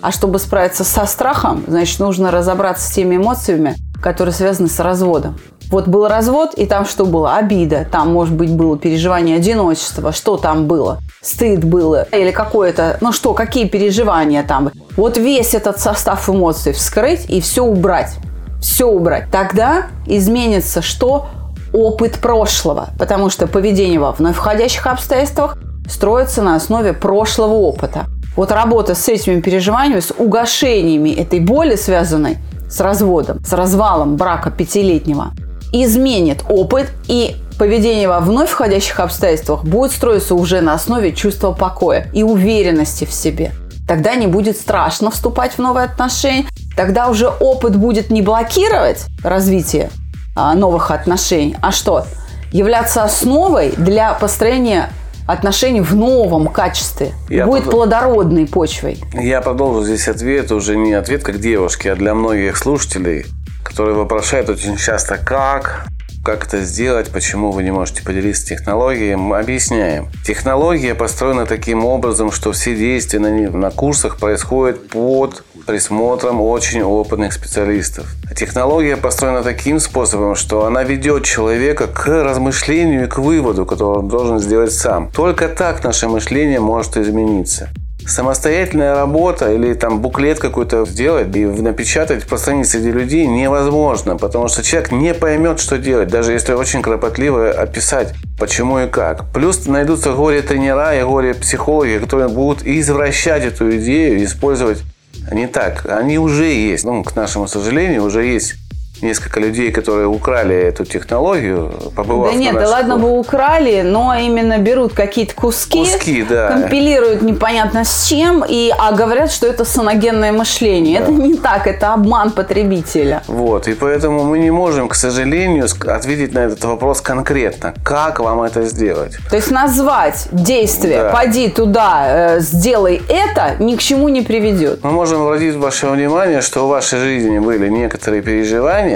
А 0.00 0.12
чтобы 0.12 0.38
справиться 0.38 0.82
со 0.82 1.04
страхом, 1.04 1.62
значит, 1.66 2.00
нужно 2.00 2.30
разобраться 2.30 2.86
с 2.86 2.94
теми 2.94 3.16
эмоциями, 3.16 3.76
которые 4.04 4.34
связаны 4.34 4.68
с 4.68 4.78
разводом. 4.80 5.38
Вот 5.70 5.88
был 5.88 6.06
развод, 6.06 6.52
и 6.58 6.66
там 6.66 6.84
что 6.84 7.06
было? 7.06 7.36
Обида. 7.36 7.86
Там, 7.90 8.12
может 8.12 8.34
быть, 8.34 8.54
было 8.54 8.76
переживание 8.76 9.36
одиночества. 9.36 10.12
Что 10.12 10.36
там 10.36 10.66
было? 10.66 10.98
Стыд 11.22 11.64
было. 11.64 12.06
Или 12.12 12.30
какое-то... 12.30 12.98
Ну 13.00 13.12
что, 13.12 13.32
какие 13.32 13.66
переживания 13.66 14.42
там? 14.42 14.70
Вот 14.98 15.16
весь 15.16 15.54
этот 15.54 15.80
состав 15.80 16.28
эмоций 16.28 16.74
вскрыть 16.74 17.30
и 17.30 17.40
все 17.40 17.64
убрать. 17.64 18.16
Все 18.60 18.86
убрать. 18.86 19.30
Тогда 19.32 19.86
изменится 20.04 20.82
что? 20.82 21.28
Опыт 21.72 22.18
прошлого. 22.18 22.90
Потому 22.98 23.30
что 23.30 23.46
поведение 23.46 23.98
во 23.98 24.12
вновь 24.12 24.36
входящих 24.36 24.86
обстоятельствах 24.86 25.56
строится 25.88 26.42
на 26.42 26.56
основе 26.56 26.92
прошлого 26.92 27.54
опыта. 27.54 28.04
Вот 28.36 28.52
работа 28.52 28.94
с 28.94 29.08
этими 29.08 29.40
переживаниями, 29.40 30.00
с 30.00 30.12
угошениями 30.16 31.08
этой 31.08 31.40
боли, 31.40 31.76
связанной 31.76 32.36
с 32.74 32.80
разводом, 32.80 33.44
с 33.44 33.52
развалом 33.52 34.16
брака 34.16 34.50
пятилетнего, 34.50 35.30
изменит 35.72 36.44
опыт 36.48 36.90
и 37.06 37.36
поведение 37.56 38.08
во 38.08 38.18
вновь 38.18 38.50
входящих 38.50 38.98
обстоятельствах 38.98 39.64
будет 39.64 39.92
строиться 39.92 40.34
уже 40.34 40.60
на 40.60 40.74
основе 40.74 41.12
чувства 41.12 41.52
покоя 41.52 42.08
и 42.12 42.24
уверенности 42.24 43.04
в 43.04 43.12
себе. 43.12 43.52
Тогда 43.86 44.16
не 44.16 44.26
будет 44.26 44.56
страшно 44.56 45.12
вступать 45.12 45.52
в 45.52 45.58
новые 45.58 45.84
отношения, 45.84 46.46
тогда 46.76 47.08
уже 47.08 47.28
опыт 47.28 47.76
будет 47.76 48.10
не 48.10 48.22
блокировать 48.22 49.06
развитие 49.22 49.90
а, 50.34 50.54
новых 50.54 50.90
отношений, 50.90 51.56
а 51.60 51.70
что? 51.70 52.06
Являться 52.50 53.04
основой 53.04 53.72
для 53.76 54.14
построения 54.14 54.90
отношений 55.26 55.80
в 55.80 55.94
новом 55.94 56.48
качестве. 56.48 57.12
Я 57.28 57.46
будет 57.46 57.64
под- 57.64 57.72
плодородной 57.72 58.46
почвой. 58.46 58.98
Я 59.12 59.40
продолжу 59.40 59.84
здесь 59.84 60.08
ответ, 60.08 60.52
уже 60.52 60.76
не 60.76 60.92
ответ 60.94 61.22
как 61.22 61.38
девушки, 61.40 61.88
а 61.88 61.96
для 61.96 62.14
многих 62.14 62.56
слушателей, 62.56 63.26
которые 63.62 63.94
вопрошают 63.96 64.48
очень 64.50 64.76
часто, 64.76 65.16
как, 65.16 65.86
как 66.24 66.46
это 66.46 66.60
сделать, 66.62 67.10
почему 67.10 67.50
вы 67.52 67.62
не 67.62 67.70
можете 67.70 68.02
поделиться 68.02 68.46
технологией, 68.46 69.14
мы 69.16 69.38
объясняем. 69.38 70.08
Технология 70.26 70.94
построена 70.94 71.46
таким 71.46 71.84
образом, 71.84 72.30
что 72.30 72.52
все 72.52 72.74
действия 72.76 73.18
на, 73.20 73.30
на 73.30 73.70
курсах 73.70 74.16
происходят 74.18 74.88
под 74.88 75.44
присмотром 75.64 76.40
очень 76.40 76.82
опытных 76.82 77.32
специалистов. 77.32 78.06
Технология 78.36 78.96
построена 78.96 79.42
таким 79.42 79.80
способом, 79.80 80.34
что 80.34 80.66
она 80.66 80.82
ведет 80.84 81.24
человека 81.24 81.86
к 81.86 82.06
размышлению 82.06 83.04
и 83.04 83.08
к 83.08 83.18
выводу, 83.18 83.66
который 83.66 83.98
он 83.98 84.08
должен 84.08 84.38
сделать 84.38 84.72
сам. 84.72 85.10
Только 85.10 85.48
так 85.48 85.82
наше 85.84 86.08
мышление 86.08 86.60
может 86.60 86.96
измениться. 86.96 87.70
Самостоятельная 88.06 88.94
работа 88.96 89.50
или 89.50 89.72
там 89.72 90.00
буклет 90.00 90.38
какой-то 90.38 90.84
сделать 90.84 91.34
и 91.34 91.46
напечатать, 91.46 92.26
пространить 92.26 92.68
среди 92.68 92.90
людей 92.90 93.26
невозможно, 93.26 94.16
потому 94.16 94.48
что 94.48 94.62
человек 94.62 94.92
не 94.92 95.14
поймет, 95.14 95.58
что 95.58 95.78
делать, 95.78 96.08
даже 96.08 96.32
если 96.32 96.52
очень 96.52 96.82
кропотливо 96.82 97.50
описать, 97.50 98.12
почему 98.38 98.80
и 98.80 98.88
как. 98.88 99.32
Плюс 99.32 99.64
найдутся 99.66 100.12
горе-тренера 100.12 100.94
и 100.94 101.02
горе-психологи, 101.02 101.98
которые 101.98 102.28
будут 102.28 102.66
извращать 102.66 103.44
эту 103.44 103.74
идею 103.78 104.22
использовать 104.22 104.82
не 105.30 105.46
так. 105.46 105.86
Они 105.86 106.18
уже 106.18 106.46
есть. 106.46 106.84
Ну, 106.84 107.02
к 107.02 107.14
нашему 107.16 107.46
сожалению, 107.46 108.04
уже 108.04 108.24
есть 108.24 108.56
несколько 109.04 109.40
людей, 109.40 109.70
которые 109.72 110.06
украли 110.08 110.56
эту 110.56 110.84
технологию, 110.84 111.72
побывав 111.94 112.32
Да 112.32 112.38
нет, 112.38 112.54
да 112.54 112.68
ладно 112.68 112.96
бы 112.96 113.18
украли, 113.18 113.82
но 113.82 114.14
именно 114.14 114.58
берут 114.58 114.92
какие-то 114.94 115.34
куски, 115.34 115.84
Куски, 115.84 116.22
да. 116.22 116.48
компилируют 116.48 117.22
непонятно 117.22 117.84
с 117.84 118.08
чем, 118.08 118.44
и, 118.48 118.72
а 118.78 118.92
говорят, 118.92 119.30
что 119.30 119.46
это 119.46 119.64
саногенное 119.64 120.32
мышление. 120.32 121.00
Это 121.00 121.10
не 121.12 121.34
так, 121.34 121.66
это 121.66 121.92
обман 121.94 122.30
потребителя. 122.30 123.22
Вот, 123.28 123.68
и 123.68 123.74
поэтому 123.74 124.24
мы 124.24 124.38
не 124.38 124.50
можем, 124.50 124.88
к 124.88 124.94
сожалению, 124.94 125.66
ответить 125.86 126.34
на 126.34 126.40
этот 126.40 126.64
вопрос 126.64 127.00
конкретно. 127.00 127.74
Как 127.84 128.20
вам 128.20 128.42
это 128.42 128.62
сделать? 128.64 129.16
То 129.30 129.36
есть 129.36 129.50
назвать 129.50 130.28
действие 130.32 130.98
Да. 131.02 131.10
«поди 131.10 131.48
туда, 131.48 132.36
э, 132.36 132.40
сделай 132.40 133.02
это» 133.08 133.56
ни 133.58 133.76
к 133.76 133.80
чему 133.80 134.08
не 134.08 134.22
приведет. 134.22 134.82
Мы 134.84 134.90
можем 134.90 135.22
обратить 135.22 135.54
ваше 135.56 135.86
внимание, 135.88 136.40
что 136.40 136.66
в 136.66 136.68
вашей 136.68 136.98
жизни 136.98 137.38
были 137.38 137.68
некоторые 137.68 138.22
переживания, 138.22 138.93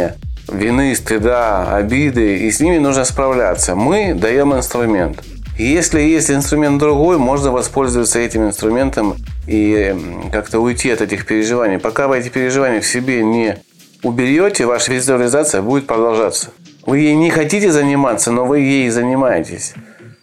вины, 0.52 0.94
стыда, 0.94 1.76
обиды, 1.76 2.38
и 2.38 2.50
с 2.50 2.60
ними 2.60 2.78
нужно 2.78 3.04
справляться. 3.04 3.74
Мы 3.74 4.14
даем 4.14 4.54
инструмент. 4.54 5.22
Если 5.58 6.00
есть 6.00 6.30
инструмент 6.30 6.78
другой, 6.78 7.18
можно 7.18 7.50
воспользоваться 7.50 8.20
этим 8.20 8.46
инструментом 8.46 9.16
и 9.46 9.94
как-то 10.30 10.60
уйти 10.60 10.90
от 10.90 11.00
этих 11.00 11.26
переживаний. 11.26 11.78
Пока 11.78 12.06
вы 12.06 12.18
эти 12.18 12.28
переживания 12.28 12.80
в 12.80 12.86
себе 12.86 13.24
не 13.24 13.58
уберете, 14.02 14.66
ваша 14.66 14.92
визуализация 14.92 15.62
будет 15.62 15.86
продолжаться. 15.86 16.50
Вы 16.86 16.98
ей 17.00 17.14
не 17.16 17.30
хотите 17.30 17.72
заниматься, 17.72 18.30
но 18.30 18.44
вы 18.44 18.60
ей 18.60 18.88
занимаетесь. 18.90 19.74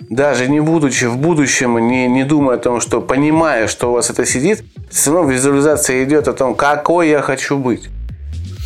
Даже 0.09 0.47
не 0.47 0.59
будучи 0.59 1.05
в 1.05 1.17
будущем, 1.17 1.79
не, 1.87 2.07
не 2.07 2.23
думая 2.23 2.57
о 2.57 2.59
том, 2.59 2.79
что 2.79 3.01
понимая, 3.01 3.67
что 3.67 3.89
у 3.89 3.93
вас 3.93 4.09
это 4.09 4.25
сидит, 4.25 4.63
все 4.89 5.13
равно 5.13 5.31
визуализация 5.31 6.03
идет 6.03 6.27
о 6.27 6.33
том, 6.33 6.55
какой 6.55 7.09
я 7.09 7.21
хочу 7.21 7.57
быть. 7.57 7.89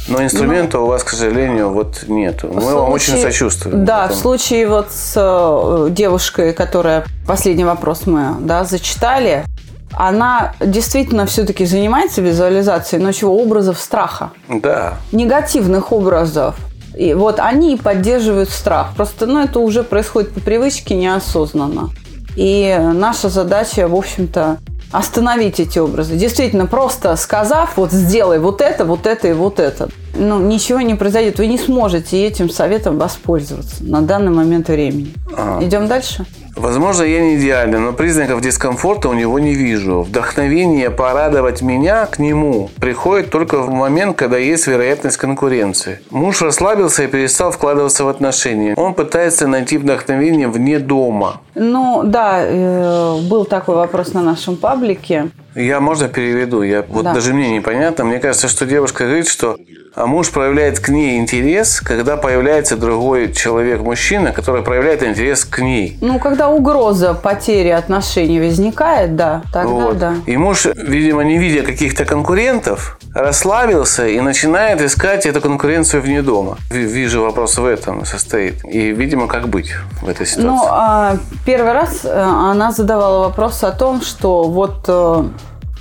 Но 0.09 0.23
инструмента 0.23 0.79
у 0.79 0.87
вас, 0.87 1.03
к 1.03 1.09
сожалению, 1.09 1.69
вот 1.71 2.05
нету. 2.07 2.49
Мы 2.53 2.61
В 2.61 2.73
вам 2.73 2.91
очень 2.91 3.13
случае- 3.13 3.31
сочувствуем. 3.31 3.85
Да, 3.85 4.07
в 4.07 4.15
случае 4.15 4.67
вот 4.67 4.87
с 4.91 5.13
э, 5.15 5.89
девушкой, 5.91 6.53
которая 6.53 7.05
последний 7.27 7.63
вопрос 7.65 8.05
мы 8.05 8.35
да, 8.39 8.63
зачитали, 8.63 9.45
она 9.93 10.53
действительно 10.59 11.25
все-таки 11.25 11.65
занимается 11.65 12.21
визуализацией, 12.21 13.03
но 13.03 13.11
чего? 13.11 13.35
Образов 13.41 13.79
страха. 13.79 14.31
Да. 14.47 14.93
негативных 15.11 15.91
образов. 15.91 16.55
И 16.97 17.13
вот 17.13 17.39
они 17.39 17.75
и 17.75 17.77
поддерживают 17.77 18.49
страх. 18.49 18.89
Просто, 18.95 19.25
ну, 19.25 19.41
это 19.43 19.59
уже 19.59 19.83
происходит 19.83 20.33
по 20.33 20.39
привычке 20.39 20.95
неосознанно. 20.95 21.89
И 22.35 22.77
наша 22.93 23.29
задача, 23.29 23.87
в 23.87 23.95
общем-то, 23.95 24.57
остановить 24.91 25.59
эти 25.59 25.77
образы. 25.79 26.15
Действительно, 26.15 26.65
просто 26.65 27.15
сказав, 27.15 27.77
вот 27.77 27.91
сделай 27.91 28.39
вот 28.39 28.61
это, 28.61 28.85
вот 28.85 29.05
это 29.05 29.27
и 29.27 29.33
вот 29.33 29.59
это, 29.59 29.89
ну, 30.15 30.39
ничего 30.39 30.81
не 30.81 30.95
произойдет. 30.95 31.37
Вы 31.37 31.47
не 31.47 31.57
сможете 31.57 32.25
этим 32.25 32.49
советом 32.49 32.97
воспользоваться 32.97 33.83
на 33.83 34.01
данный 34.01 34.31
момент 34.31 34.69
времени. 34.69 35.13
Ага. 35.35 35.65
Идем 35.65 35.87
дальше? 35.87 36.25
Возможно, 36.55 37.03
я 37.03 37.21
не 37.21 37.37
идеален, 37.37 37.85
но 37.85 37.93
признаков 37.93 38.41
дискомфорта 38.41 39.07
у 39.07 39.13
него 39.13 39.39
не 39.39 39.53
вижу. 39.53 40.01
Вдохновение 40.01 40.89
порадовать 40.89 41.61
меня 41.61 42.05
к 42.05 42.19
нему 42.19 42.69
приходит 42.81 43.29
только 43.29 43.59
в 43.59 43.69
момент, 43.69 44.17
когда 44.17 44.37
есть 44.37 44.67
вероятность 44.67 45.15
конкуренции. 45.15 46.01
Муж 46.09 46.41
расслабился 46.41 47.03
и 47.03 47.07
перестал 47.07 47.51
вкладываться 47.51 48.03
в 48.03 48.09
отношения. 48.09 48.73
Он 48.75 48.93
пытается 48.93 49.47
найти 49.47 49.77
вдохновение 49.77 50.49
вне 50.49 50.79
дома. 50.79 51.39
Ну, 51.55 52.01
да, 52.03 52.41
э, 52.41 53.21
был 53.29 53.45
такой 53.45 53.75
вопрос 53.75 54.13
на 54.13 54.21
нашем 54.21 54.57
паблике. 54.57 55.29
Я, 55.59 55.79
можно, 55.79 56.07
переведу? 56.07 56.61
Я, 56.61 56.83
вот 56.87 57.03
Да. 57.03 57.13
даже 57.13 57.33
мне 57.33 57.49
непонятно. 57.49 58.05
Мне 58.05 58.19
кажется, 58.19 58.47
что 58.47 58.65
девушка 58.65 59.03
говорит, 59.05 59.27
что 59.27 59.57
а 59.95 60.05
муж 60.05 60.29
проявляет 60.29 60.79
к 60.79 60.87
ней 60.89 61.19
интерес, 61.19 61.81
когда 61.81 62.15
появляется 62.15 62.77
другой 62.77 63.33
человек-мужчина, 63.33 64.31
который 64.31 64.61
проявляет 64.61 65.03
интерес 65.03 65.43
к 65.43 65.59
ней. 65.59 65.97
Ну, 65.99 66.19
когда 66.19 66.47
угроза 66.49 67.13
потери 67.13 67.69
отношений 67.69 68.39
возникает, 68.39 69.15
да, 69.15 69.41
тогда 69.51 69.69
Вот. 69.69 69.97
да. 69.97 70.13
И 70.25 70.37
муж, 70.37 70.65
видимо, 70.65 71.23
не 71.23 71.37
видя 71.37 71.63
каких-то 71.63 72.05
конкурентов, 72.05 72.97
расслабился 73.13 74.07
и 74.07 74.21
начинает 74.21 74.81
искать 74.81 75.25
эту 75.25 75.41
конкуренцию 75.41 76.01
вне 76.03 76.21
дома. 76.21 76.57
Ви- 76.69 76.85
Вижу, 76.85 77.21
вопрос 77.23 77.57
в 77.57 77.65
этом 77.65 78.05
состоит. 78.05 78.63
И, 78.65 78.91
видимо, 78.91 79.27
как 79.27 79.49
быть 79.49 79.73
в 80.01 80.07
этой 80.07 80.25
ситуации? 80.25 80.47
Ну, 80.47 80.61
а, 80.69 81.17
первый 81.45 81.73
раз 81.73 82.05
э, 82.05 82.09
она 82.21 82.71
задавала 82.71 83.19
вопрос 83.27 83.63
о 83.63 83.71
том, 83.71 84.01
что 84.01 84.43
вот 84.43 84.85
э, 84.87 85.23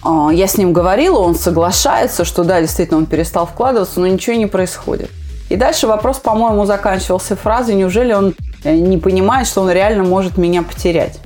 я 0.05 0.47
с 0.47 0.57
ним 0.57 0.73
говорила, 0.73 1.19
он 1.19 1.35
соглашается, 1.35 2.25
что 2.25 2.45
да, 2.45 2.61
действительно, 2.61 2.99
он 2.99 3.07
перестал 3.07 3.47
вкладываться, 3.47 4.01
но 4.01 4.07
ничего 4.07 4.37
не 4.37 4.47
происходит. 4.47 5.11
И 5.49 5.57
дальше 5.57 5.87
вопрос, 5.87 6.19
по-моему, 6.19 6.67
заканчивался 6.67 7.35
фразой, 7.35 7.75
неужели 7.75 8.13
он 8.13 8.35
э, 8.65 8.75
не 8.77 8.99
понимает, 8.99 9.47
что 9.47 9.63
он 9.63 9.71
реально 9.71 10.05
может 10.05 10.37
меня 10.37 10.63
потерять. 10.63 11.21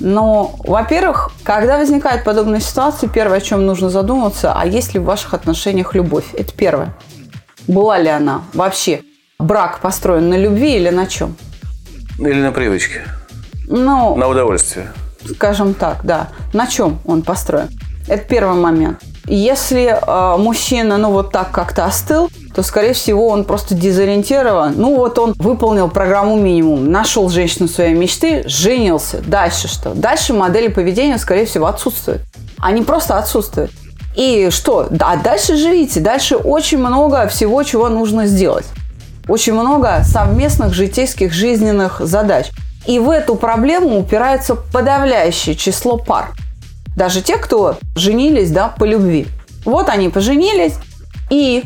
Но, 0.00 0.54
во-первых, 0.64 1.30
когда 1.42 1.78
возникает 1.78 2.24
подобная 2.24 2.60
ситуация, 2.60 3.08
первое, 3.08 3.38
о 3.38 3.40
чем 3.40 3.66
нужно 3.66 3.90
задуматься, 3.90 4.52
а 4.54 4.64
есть 4.66 4.94
ли 4.94 5.00
в 5.00 5.04
ваших 5.04 5.34
отношениях 5.34 5.94
любовь? 5.94 6.26
Это 6.34 6.52
первое. 6.52 6.94
Была 7.66 7.98
ли 7.98 8.08
она 8.08 8.42
вообще? 8.54 9.00
Брак 9.38 9.80
построен 9.80 10.28
на 10.28 10.36
любви 10.36 10.76
или 10.76 10.90
на 10.90 11.06
чем? 11.06 11.36
Или 12.18 12.40
на 12.40 12.52
привычке, 12.52 13.02
Ну, 13.66 14.14
на 14.16 14.28
удовольствие. 14.28 14.92
скажем 15.24 15.74
так, 15.74 16.00
да. 16.04 16.28
На 16.52 16.66
чем 16.66 16.98
он 17.04 17.22
построен? 17.22 17.68
Это 18.08 18.24
первый 18.24 18.54
момент. 18.58 19.02
Если 19.26 19.94
э, 19.94 20.36
мужчина, 20.38 20.96
ну, 20.96 21.10
вот 21.10 21.32
так 21.32 21.50
как-то 21.50 21.84
остыл, 21.84 22.30
то, 22.54 22.62
скорее 22.62 22.94
всего, 22.94 23.28
он 23.28 23.44
просто 23.44 23.74
дезориентирован. 23.74 24.74
Ну, 24.76 24.96
вот 24.96 25.18
он 25.18 25.34
выполнил 25.38 25.88
программу 25.88 26.36
минимум, 26.36 26.90
нашел 26.90 27.28
женщину 27.28 27.68
своей 27.68 27.94
мечты, 27.94 28.42
женился. 28.46 29.18
Дальше 29.18 29.68
что? 29.68 29.92
Дальше 29.92 30.32
модели 30.32 30.68
поведения, 30.68 31.18
скорее 31.18 31.44
всего, 31.44 31.66
отсутствуют. 31.66 32.22
Они 32.58 32.82
просто 32.82 33.18
отсутствуют. 33.18 33.70
И 34.16 34.48
что? 34.50 34.86
Да, 34.90 35.16
дальше 35.16 35.56
живите. 35.56 36.00
Дальше 36.00 36.36
очень 36.36 36.78
много 36.78 37.28
всего, 37.28 37.62
чего 37.62 37.90
нужно 37.90 38.26
сделать. 38.26 38.64
Очень 39.28 39.52
много 39.52 40.02
совместных 40.04 40.72
житейских 40.72 41.34
жизненных 41.34 42.00
задач. 42.00 42.46
И 42.86 42.98
в 42.98 43.10
эту 43.10 43.34
проблему 43.34 43.98
упирается 43.98 44.54
подавляющее 44.54 45.54
число 45.54 45.98
пар. 45.98 46.30
Даже 46.98 47.22
те, 47.22 47.38
кто 47.38 47.78
женились 47.94 48.50
да, 48.50 48.68
по 48.68 48.84
любви. 48.84 49.26
Вот 49.64 49.88
они 49.88 50.10
поженились, 50.10 50.74
и 51.30 51.64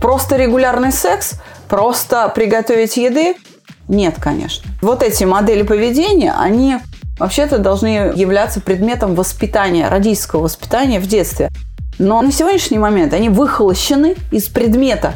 просто 0.00 0.36
регулярный 0.36 0.92
секс, 0.92 1.40
просто 1.68 2.28
приготовить 2.28 2.96
еды– 2.96 3.34
нет, 3.88 4.16
конечно. 4.20 4.68
Вот 4.82 5.02
эти 5.02 5.24
модели 5.24 5.62
поведения, 5.62 6.34
они 6.36 6.78
вообще-то 7.18 7.58
должны 7.58 8.12
являться 8.14 8.60
предметом 8.60 9.14
воспитания, 9.14 9.88
родительского 9.88 10.42
воспитания 10.42 10.98
в 10.98 11.06
детстве. 11.06 11.50
Но 11.98 12.20
на 12.20 12.32
сегодняшний 12.32 12.78
момент 12.78 13.14
они 13.14 13.28
выхолощены 13.28 14.16
из 14.32 14.48
предмета 14.48 15.14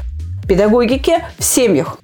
педагогики 0.49 1.18
в 1.38 1.44
семьях. 1.44 1.99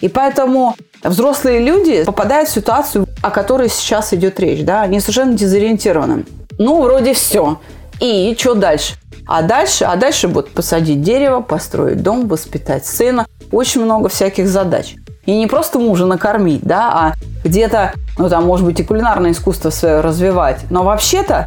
И 0.00 0.08
поэтому 0.08 0.76
взрослые 1.02 1.60
люди 1.60 2.04
попадают 2.04 2.48
в 2.48 2.52
ситуацию, 2.52 3.06
о 3.22 3.30
которой 3.30 3.68
сейчас 3.68 4.12
идет 4.12 4.38
речь. 4.40 4.64
Да? 4.64 4.82
Они 4.82 5.00
совершенно 5.00 5.32
дезориентированы. 5.34 6.24
Ну, 6.60 6.82
вроде 6.82 7.14
все. 7.14 7.58
И 8.00 8.36
что 8.38 8.52
дальше? 8.52 8.96
А 9.26 9.40
дальше, 9.40 9.86
а 9.86 9.96
дальше 9.96 10.28
будут 10.28 10.50
посадить 10.50 11.00
дерево, 11.00 11.40
построить 11.40 12.02
дом, 12.02 12.28
воспитать 12.28 12.84
сына. 12.84 13.24
Очень 13.50 13.82
много 13.82 14.10
всяких 14.10 14.46
задач. 14.46 14.94
И 15.24 15.34
не 15.38 15.46
просто 15.46 15.78
мужа 15.78 16.04
накормить, 16.04 16.60
да, 16.60 16.90
а 16.92 17.14
где-то, 17.44 17.94
ну 18.18 18.28
там, 18.28 18.44
может 18.44 18.66
быть, 18.66 18.78
и 18.78 18.84
кулинарное 18.84 19.30
искусство 19.30 19.70
свое 19.70 20.00
развивать. 20.00 20.58
Но 20.68 20.82
вообще-то 20.82 21.46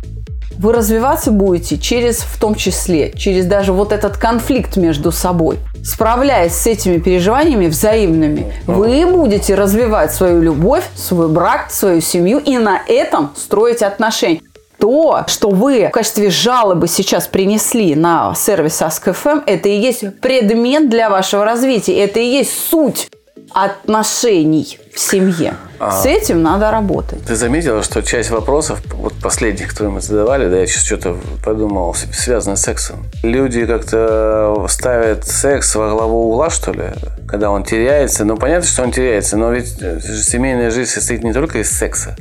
вы 0.58 0.74
развиваться 0.74 1.30
будете 1.30 1.78
через, 1.78 2.18
в 2.18 2.40
том 2.40 2.56
числе, 2.56 3.12
через 3.12 3.46
даже 3.46 3.72
вот 3.72 3.92
этот 3.92 4.18
конфликт 4.18 4.78
между 4.78 5.12
собой. 5.12 5.60
Справляясь 5.84 6.56
с 6.56 6.66
этими 6.66 6.98
переживаниями 6.98 7.68
взаимными, 7.68 8.52
вы 8.66 9.06
будете 9.06 9.54
развивать 9.54 10.12
свою 10.12 10.42
любовь, 10.42 10.86
свой 10.96 11.28
брак, 11.28 11.70
свою 11.70 12.02
семью 12.02 12.40
и 12.40 12.58
на 12.58 12.82
этом 12.88 13.30
строить 13.36 13.84
отношения. 13.84 14.42
То, 14.84 15.24
что 15.28 15.50
вы 15.50 15.88
в 15.88 15.92
качестве 15.92 16.30
жалобы 16.30 16.90
сейчас 16.90 17.30
принесли 17.30 17.96
на 17.96 18.36
сервис 18.36 18.82
Ask.fm, 18.82 19.44
это 19.46 19.70
и 19.70 19.80
есть 19.80 20.20
предмет 20.20 20.90
для 20.90 21.10
вашего 21.10 21.46
развития. 21.46 22.04
Это 22.04 22.20
и 22.20 22.26
есть 22.26 22.52
суть 22.70 23.10
отношений 23.54 24.78
в 24.94 25.00
семье. 25.00 25.54
С 25.80 26.06
этим 26.06 26.42
надо 26.42 26.70
работать. 26.70 27.24
Ты 27.26 27.38
заметила, 27.38 27.82
что 27.82 28.04
часть 28.04 28.30
вопросов, 28.30 28.82
вот 28.94 29.14
последних, 29.22 29.70
которые 29.70 29.94
мы 29.94 30.02
задавали, 30.02 30.50
да, 30.50 30.60
я 30.60 30.68
сейчас 30.68 30.84
что-то 30.84 31.16
подумал, 31.46 31.94
связано 31.94 32.58
с 32.58 32.64
сексом. 32.64 33.06
Люди 33.22 33.66
как-то 33.66 34.66
ставят 34.68 35.26
секс 35.26 35.76
во 35.76 35.92
главу 35.92 36.30
угла, 36.30 36.50
что 36.50 36.74
ли, 36.74 36.92
когда 37.26 37.52
он 37.52 37.64
теряется. 37.64 38.26
Ну, 38.26 38.36
понятно, 38.36 38.68
что 38.68 38.84
он 38.84 38.92
теряется, 38.92 39.38
но 39.38 39.54
ведь 39.54 39.82
э, 39.82 40.02
семейная 40.02 40.72
жизнь 40.72 40.92
состоит 40.92 41.24
не 41.24 41.32
только 41.32 41.60
из 41.60 41.72
секса. 41.72 42.18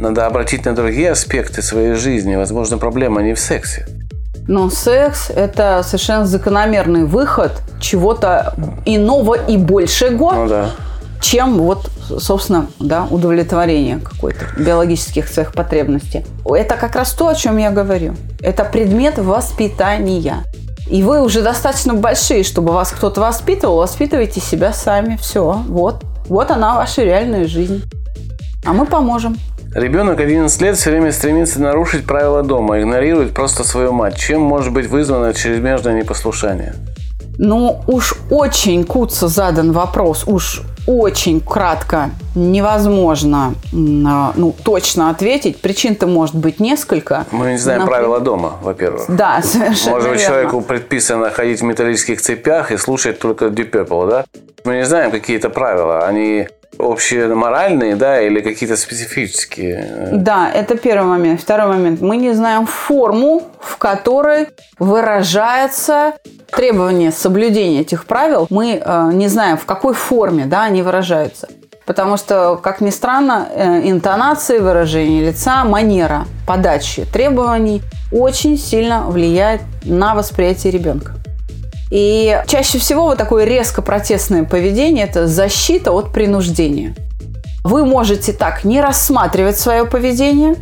Надо 0.00 0.26
обратить 0.26 0.64
на 0.64 0.74
другие 0.74 1.10
аспекты 1.10 1.60
своей 1.60 1.92
жизни. 1.92 2.34
Возможно, 2.34 2.78
проблема 2.78 3.20
не 3.20 3.34
в 3.34 3.38
сексе. 3.38 3.86
Но 4.48 4.70
секс– 4.70 5.28
это 5.36 5.82
совершенно 5.84 6.24
закономерный 6.24 7.04
выход 7.04 7.52
чего-то 7.80 8.54
иного 8.86 9.34
и 9.34 9.58
большего, 9.58 10.32
Ну 10.32 10.48
да. 10.48 10.70
чем 11.20 11.58
вот, 11.58 11.90
собственно, 12.18 12.66
да, 12.78 13.06
удовлетворение 13.10 13.98
какой-то 13.98 14.46
биологических 14.56 15.28
своих 15.28 15.52
потребностей. 15.52 16.24
Это 16.46 16.76
как 16.76 16.96
раз 16.96 17.12
то, 17.12 17.28
о 17.28 17.34
чем 17.34 17.58
я 17.58 17.70
говорю. 17.70 18.14
Это 18.40 18.64
предмет 18.64 19.18
воспитания. 19.18 20.44
И 20.88 21.02
вы 21.02 21.22
уже 21.22 21.42
достаточно 21.42 21.92
большие, 21.92 22.42
чтобы 22.42 22.72
вас 22.72 22.90
кто-то 22.90 23.20
воспитывал, 23.20 23.76
воспитывайте 23.76 24.40
себя 24.40 24.72
сами. 24.72 25.16
Все, 25.16 25.62
вот. 25.68 26.02
Вот 26.26 26.50
она, 26.50 26.74
ваша 26.74 27.02
реальная 27.04 27.46
жизнь. 27.46 27.82
А 28.64 28.72
мы 28.72 28.86
поможем. 28.86 29.36
Ребенок 29.74 30.18
11 30.18 30.60
лет 30.62 30.76
все 30.76 30.90
время 30.90 31.12
стремится 31.12 31.60
нарушить 31.60 32.04
правила 32.04 32.42
дома, 32.42 32.80
игнорирует 32.80 33.32
просто 33.32 33.62
свою 33.62 33.92
мать. 33.92 34.16
Чем 34.16 34.40
может 34.40 34.72
быть 34.72 34.86
вызвано 34.86 35.32
чрезмерное 35.32 35.94
непослушание? 35.94 36.74
Ну, 37.38 37.80
уж 37.86 38.16
очень 38.30 38.84
куца 38.84 39.28
задан 39.28 39.72
вопрос, 39.72 40.24
уж 40.26 40.62
очень 40.86 41.40
кратко 41.40 42.10
невозможно 42.34 43.54
а, 44.06 44.32
ну, 44.34 44.54
точно 44.64 45.08
ответить. 45.08 45.60
Причин-то 45.60 46.06
может 46.06 46.34
быть 46.34 46.58
несколько. 46.58 47.24
Мы 47.30 47.52
не 47.52 47.58
знаем 47.58 47.80
Например- 47.82 48.00
правила 48.00 48.20
дома, 48.20 48.54
во-первых. 48.62 49.04
Да, 49.08 49.40
совершенно 49.42 49.96
Может 49.96 50.10
быть, 50.10 50.20
верно. 50.20 50.34
человеку 50.34 50.60
предписано 50.62 51.30
ходить 51.30 51.60
в 51.60 51.64
металлических 51.64 52.20
цепях 52.20 52.72
и 52.72 52.76
слушать 52.76 53.20
только 53.20 53.46
Deep 53.46 53.70
Purple, 53.70 54.10
да? 54.10 54.24
Мы 54.64 54.76
не 54.76 54.84
знаем 54.84 55.10
какие-то 55.10 55.48
правила. 55.48 56.06
Они 56.06 56.48
общеморальные, 56.80 57.96
да, 57.96 58.20
или 58.20 58.40
какие-то 58.40 58.76
специфические. 58.76 60.10
Да, 60.12 60.50
это 60.52 60.76
первый 60.76 61.08
момент. 61.08 61.40
Второй 61.40 61.66
момент. 61.66 62.00
Мы 62.00 62.16
не 62.16 62.32
знаем 62.32 62.66
форму, 62.66 63.42
в 63.60 63.76
которой 63.76 64.48
выражается 64.78 66.14
требование 66.50 67.12
соблюдения 67.12 67.80
этих 67.80 68.04
правил. 68.04 68.46
Мы 68.50 68.82
э, 68.84 69.10
не 69.12 69.28
знаем, 69.28 69.56
в 69.56 69.64
какой 69.64 69.94
форме 69.94 70.46
да, 70.46 70.64
они 70.64 70.82
выражаются. 70.82 71.48
Потому 71.86 72.16
что, 72.16 72.56
как 72.62 72.80
ни 72.80 72.90
странно, 72.90 73.48
э, 73.52 73.88
интонации, 73.90 74.58
выражение 74.58 75.26
лица, 75.26 75.64
манера 75.64 76.26
подачи 76.46 77.04
требований 77.12 77.82
очень 78.12 78.58
сильно 78.58 79.06
влияет 79.08 79.62
на 79.84 80.14
восприятие 80.14 80.72
ребенка. 80.72 81.19
И 81.90 82.40
чаще 82.46 82.78
всего 82.78 83.04
вот 83.04 83.18
такое 83.18 83.44
резко 83.44 83.82
протестное 83.82 84.44
поведение– 84.44 85.04
это 85.06 85.26
защита 85.26 85.90
от 85.92 86.12
принуждения. 86.12 86.94
Вы 87.64 87.84
можете 87.84 88.32
так 88.32 88.64
не 88.64 88.80
рассматривать 88.80 89.58
свое 89.58 89.84
поведение, 89.84 90.54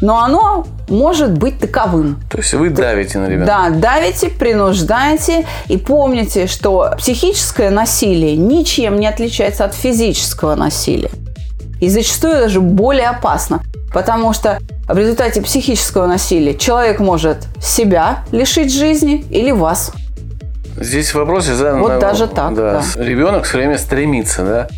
но 0.00 0.22
оно 0.22 0.66
может 0.88 1.32
быть 1.32 1.58
таковым. 1.58 2.20
То 2.30 2.38
есть 2.38 2.54
вы 2.54 2.70
давите 2.70 3.18
на 3.18 3.26
ребенка. 3.26 3.46
Да, 3.46 3.70
давите, 3.70 4.28
принуждаете 4.28 5.46
и 5.68 5.76
помните, 5.76 6.46
что 6.46 6.92
психическое 6.98 7.70
насилие 7.70 8.36
ничем 8.36 8.98
не 8.98 9.06
отличается 9.06 9.64
от 9.64 9.74
физического 9.74 10.54
насилия. 10.54 11.10
И 11.80 11.88
зачастую 11.88 12.34
даже 12.34 12.60
более 12.60 13.08
опасно, 13.08 13.62
потому 13.92 14.32
что 14.32 14.58
в 14.88 14.98
результате 14.98 15.40
психического 15.42 16.06
насилия 16.06 16.54
человек 16.54 16.98
может 16.98 17.46
себя 17.62 18.24
лишить 18.32 18.72
жизни 18.72 19.24
или 19.30 19.52
вас. 19.52 19.92
Здесь 20.80 21.10
в 21.10 21.14
вопросе 21.16 21.54
задан... 21.54 21.80
Вот 21.80 21.88
на- 21.88 22.00
даже 22.00 22.28
так, 22.28 22.54
да. 22.54 22.82
Ребенок 22.96 23.44
все 23.44 23.58
время 23.58 23.78
стремится, 23.78 24.44
да? 24.44 24.68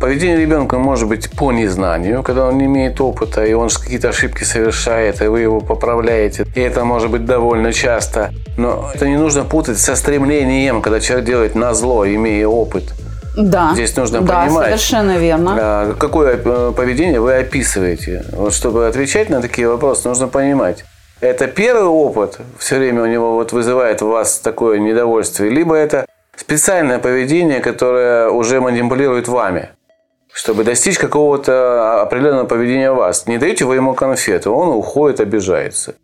Поведение 0.00 0.38
ребенка 0.38 0.78
может 0.78 1.08
быть 1.08 1.30
по 1.30 1.52
незнанию, 1.52 2.22
когда 2.22 2.46
он 2.46 2.56
не 2.56 2.64
имеет 2.64 2.98
опыта, 3.02 3.44
и 3.44 3.52
он 3.52 3.68
какие-то 3.68 4.08
ошибки 4.08 4.44
совершает, 4.44 5.20
и 5.20 5.26
вы 5.26 5.40
его 5.40 5.60
поправляете. 5.60 6.46
И 6.54 6.60
это 6.60 6.84
может 6.84 7.10
быть 7.10 7.26
довольно 7.26 7.70
часто. 7.72 8.30
Но 8.56 8.90
это 8.94 9.06
не 9.06 9.18
нужно 9.18 9.44
путать 9.44 9.78
со 9.78 9.96
стремлением, 9.96 10.80
когда 10.80 11.00
человек 11.00 11.26
делает 11.26 11.54
на 11.54 11.74
зло, 11.74 12.06
имея 12.06 12.46
опыт. 12.46 12.94
Да, 13.36 13.72
Здесь 13.74 13.94
нужно 13.96 14.22
да, 14.22 14.44
понимать. 14.44 14.66
совершенно 14.66 15.18
верно. 15.18 15.56
А, 15.60 15.94
Какое 15.94 16.40
э, 16.42 16.72
поведение 16.74 17.20
вы 17.20 17.34
описываете? 17.34 18.24
Вот 18.32 18.54
чтобы 18.54 18.86
отвечать 18.86 19.28
на 19.28 19.40
такие 19.40 19.68
вопросы, 19.68 20.08
нужно 20.08 20.28
понимать. 20.28 20.84
Это 21.20 21.48
первый 21.48 21.84
опыт 21.84 22.38
все 22.58 22.78
время 22.78 23.02
у 23.02 23.06
него 23.06 23.34
вот 23.34 23.52
вызывает 23.52 24.00
у 24.00 24.08
вас 24.08 24.38
такое 24.38 24.78
недовольствие, 24.78 25.50
либо 25.50 25.74
это 25.74 26.06
специальное 26.34 26.98
поведение, 26.98 27.60
которое 27.60 28.30
уже 28.30 28.60
манипулирует 28.62 29.28
вами, 29.28 29.68
чтобы 30.32 30.64
достичь 30.64 30.98
какого-то 30.98 32.00
определенного 32.00 32.46
поведения 32.46 32.90
вас. 32.90 33.26
Не 33.26 33.36
даете 33.36 33.66
вы 33.66 33.74
ему 33.74 33.94
конфету, 33.94 34.54
он 34.54 34.68
уходит, 34.68 35.20
обижается. 35.20 35.94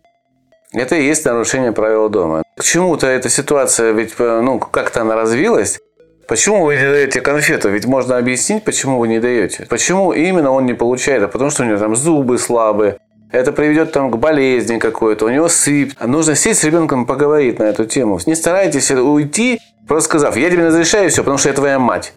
Это 0.72 0.96
и 0.96 1.06
есть 1.06 1.24
нарушение 1.24 1.72
правил 1.72 2.10
дома. 2.10 2.42
К 2.54 2.62
чему-то 2.62 3.06
эта 3.06 3.30
ситуация, 3.30 3.92
ведь 3.92 4.14
э, 4.18 4.40
ну, 4.42 4.58
как-то 4.58 5.00
она 5.00 5.14
развилась. 5.14 5.80
Почему 6.28 6.66
вы 6.66 6.74
не 6.76 6.82
даете 6.82 7.22
конфету? 7.22 7.70
Ведь 7.70 7.86
можно 7.86 8.18
объяснить, 8.18 8.64
почему 8.64 8.98
вы 8.98 9.08
не 9.08 9.20
даете. 9.20 9.64
Почему 9.70 10.12
именно 10.12 10.50
он 10.50 10.66
не 10.66 10.74
получает? 10.74 11.22
А 11.22 11.28
потому 11.28 11.50
что 11.50 11.62
у 11.62 11.66
него 11.66 11.78
там 11.78 11.96
зубы 11.96 12.36
слабые. 12.36 12.98
Это 13.36 13.52
приведет 13.52 13.92
там 13.92 14.10
к 14.10 14.16
болезни 14.16 14.78
какой-то, 14.78 15.26
у 15.26 15.28
него 15.28 15.48
сыпь. 15.50 15.92
Нужно 16.02 16.34
сесть 16.34 16.60
с 16.60 16.64
ребенком 16.64 17.04
поговорить 17.04 17.58
на 17.58 17.64
эту 17.64 17.84
тему. 17.84 18.18
Не 18.24 18.34
старайтесь 18.34 18.90
уйти, 18.90 19.60
просто 19.86 20.08
сказав, 20.08 20.38
я 20.38 20.48
тебе 20.48 20.66
разрешаю 20.68 21.10
все, 21.10 21.20
потому 21.20 21.36
что 21.36 21.50
я 21.50 21.54
твоя 21.54 21.78
мать. 21.78 22.14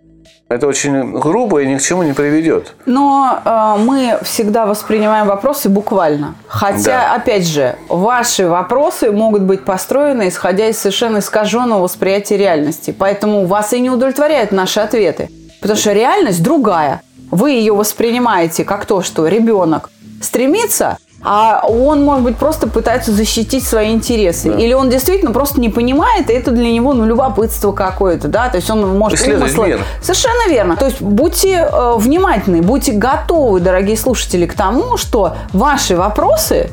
Это 0.48 0.66
очень 0.66 1.20
грубо 1.20 1.62
и 1.62 1.68
ни 1.68 1.78
к 1.78 1.82
чему 1.82 2.04
не 2.04 2.14
приведет. 2.14 2.74
Но 2.86 3.38
э, 3.44 3.76
мы 3.84 4.18
всегда 4.24 4.66
воспринимаем 4.66 5.28
вопросы 5.28 5.68
буквально. 5.68 6.36
Хотя, 6.48 7.02
Да. 7.10 7.16
опять 7.16 7.46
же, 7.46 7.76
ваши 7.90 8.48
вопросы 8.48 9.12
могут 9.12 9.42
быть 9.42 9.66
построены, 9.66 10.30
исходя 10.30 10.70
из 10.70 10.80
совершенно 10.80 11.18
искаженного 11.18 11.84
восприятия 11.84 12.38
реальности. 12.38 12.96
Поэтому 12.98 13.46
вас 13.46 13.74
и 13.74 13.82
не 13.82 13.90
удовлетворяют 13.90 14.54
наши 14.54 14.80
ответы. 14.80 15.30
Потому 15.60 15.78
что 15.78 15.92
реальность 15.92 16.42
другая. 16.42 17.02
Вы 17.30 17.52
ее 17.52 17.74
воспринимаете 17.76 18.64
как 18.64 18.86
то, 18.86 19.02
что 19.02 19.28
ребенок 19.28 19.92
стремится, 20.22 20.98
а 21.22 21.62
он, 21.68 22.04
может 22.04 22.24
быть, 22.24 22.38
просто 22.38 22.68
пытается 22.68 23.12
защитить 23.12 23.68
свои 23.68 23.92
интересы. 23.92 24.50
Или 24.50 24.74
он 24.74 24.90
действительно 24.90 25.32
просто 25.32 25.60
не 25.60 25.70
понимает, 25.70 26.30
и 26.30 26.34
это 26.34 26.52
для 26.52 26.72
него 26.72 26.94
ну, 26.94 27.06
любопытство 27.06 27.72
какое-то, 27.72 28.28
да, 28.28 28.50
то 28.50 28.58
есть 28.58 28.70
он 28.70 28.98
может 28.98 29.20
умыслы-. 29.28 29.82
Совершенно 30.02 30.50
верно. 30.50 30.78
То 30.78 30.86
есть 30.86 31.02
будьте 31.02 31.68
э, 31.72 31.94
внимательны, 31.98 32.62
будьте 32.62 32.94
готовы, 32.94 33.60
дорогие 33.60 33.98
слушатели, 33.98 34.46
к 34.46 34.54
тому, 34.54 34.98
что 34.98 35.36
ваши 35.52 35.98
вопросы 35.98 36.70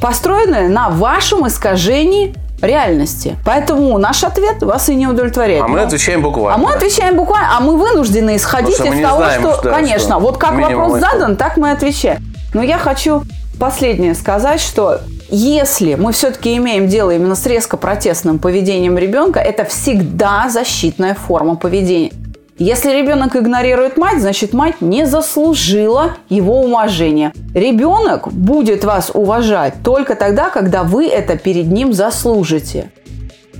построены 0.00 0.68
на 0.68 0.88
вашем 0.88 1.46
искажении 1.46 2.34
реальности. 2.62 3.36
Поэтому 3.44 3.98
наш 3.98 4.24
ответ 4.24 4.62
вас 4.62 4.88
и 4.88 4.94
не 4.94 5.06
удовлетворяет. 5.06 5.62
А 5.64 5.68
мы 5.68 5.80
Но- 5.80 5.86
отвечаем 5.86 6.22
буквально. 6.22 6.54
а 6.54 6.58
мы 6.58 6.74
отвечаем 6.74 7.16
буквально, 7.16 7.56
а 7.56 7.60
мы 7.60 7.76
вынуждены 7.76 8.36
исходить 8.36 8.80
из 8.80 9.02
того, 9.02 9.18
знаем, 9.18 9.40
что, 9.42 9.54
что- 9.54 9.70
конечно, 9.70 10.14
что 10.14 10.18
вот 10.18 10.38
как 10.38 10.54
вопрос 10.58 11.00
задан, 11.00 11.36
так 11.36 11.58
мы 11.58 11.70
отвечаем. 11.72 12.22
Но 12.54 12.62
я 12.62 12.78
хочу 12.78 13.22
последнее 13.58 14.14
сказать, 14.14 14.60
что 14.60 15.00
если 15.28 15.94
мы 15.94 16.12
все-таки 16.12 16.56
имеем 16.56 16.88
дело 16.88 17.10
именно 17.10 17.34
с 17.34 17.44
резко 17.46 17.76
протестным 17.76 18.38
поведением 18.38 18.96
ребенка, 18.96 19.40
это 19.40 19.64
всегда 19.64 20.48
защитная 20.48 21.14
форма 21.14 21.56
поведения. 21.56 22.12
Если 22.58 22.90
ребенок 22.90 23.36
игнорирует 23.36 23.98
мать, 23.98 24.20
значит 24.20 24.54
мать 24.54 24.80
не 24.80 25.06
заслужила 25.06 26.16
его 26.30 26.62
уважения. 26.62 27.34
Ребенок 27.54 28.32
будет 28.32 28.82
вас 28.82 29.10
уважать 29.12 29.74
только 29.84 30.14
тогда, 30.14 30.48
когда 30.48 30.82
вы 30.82 31.06
это 31.06 31.36
перед 31.36 31.66
ним 31.66 31.92
заслужите. 31.92 32.90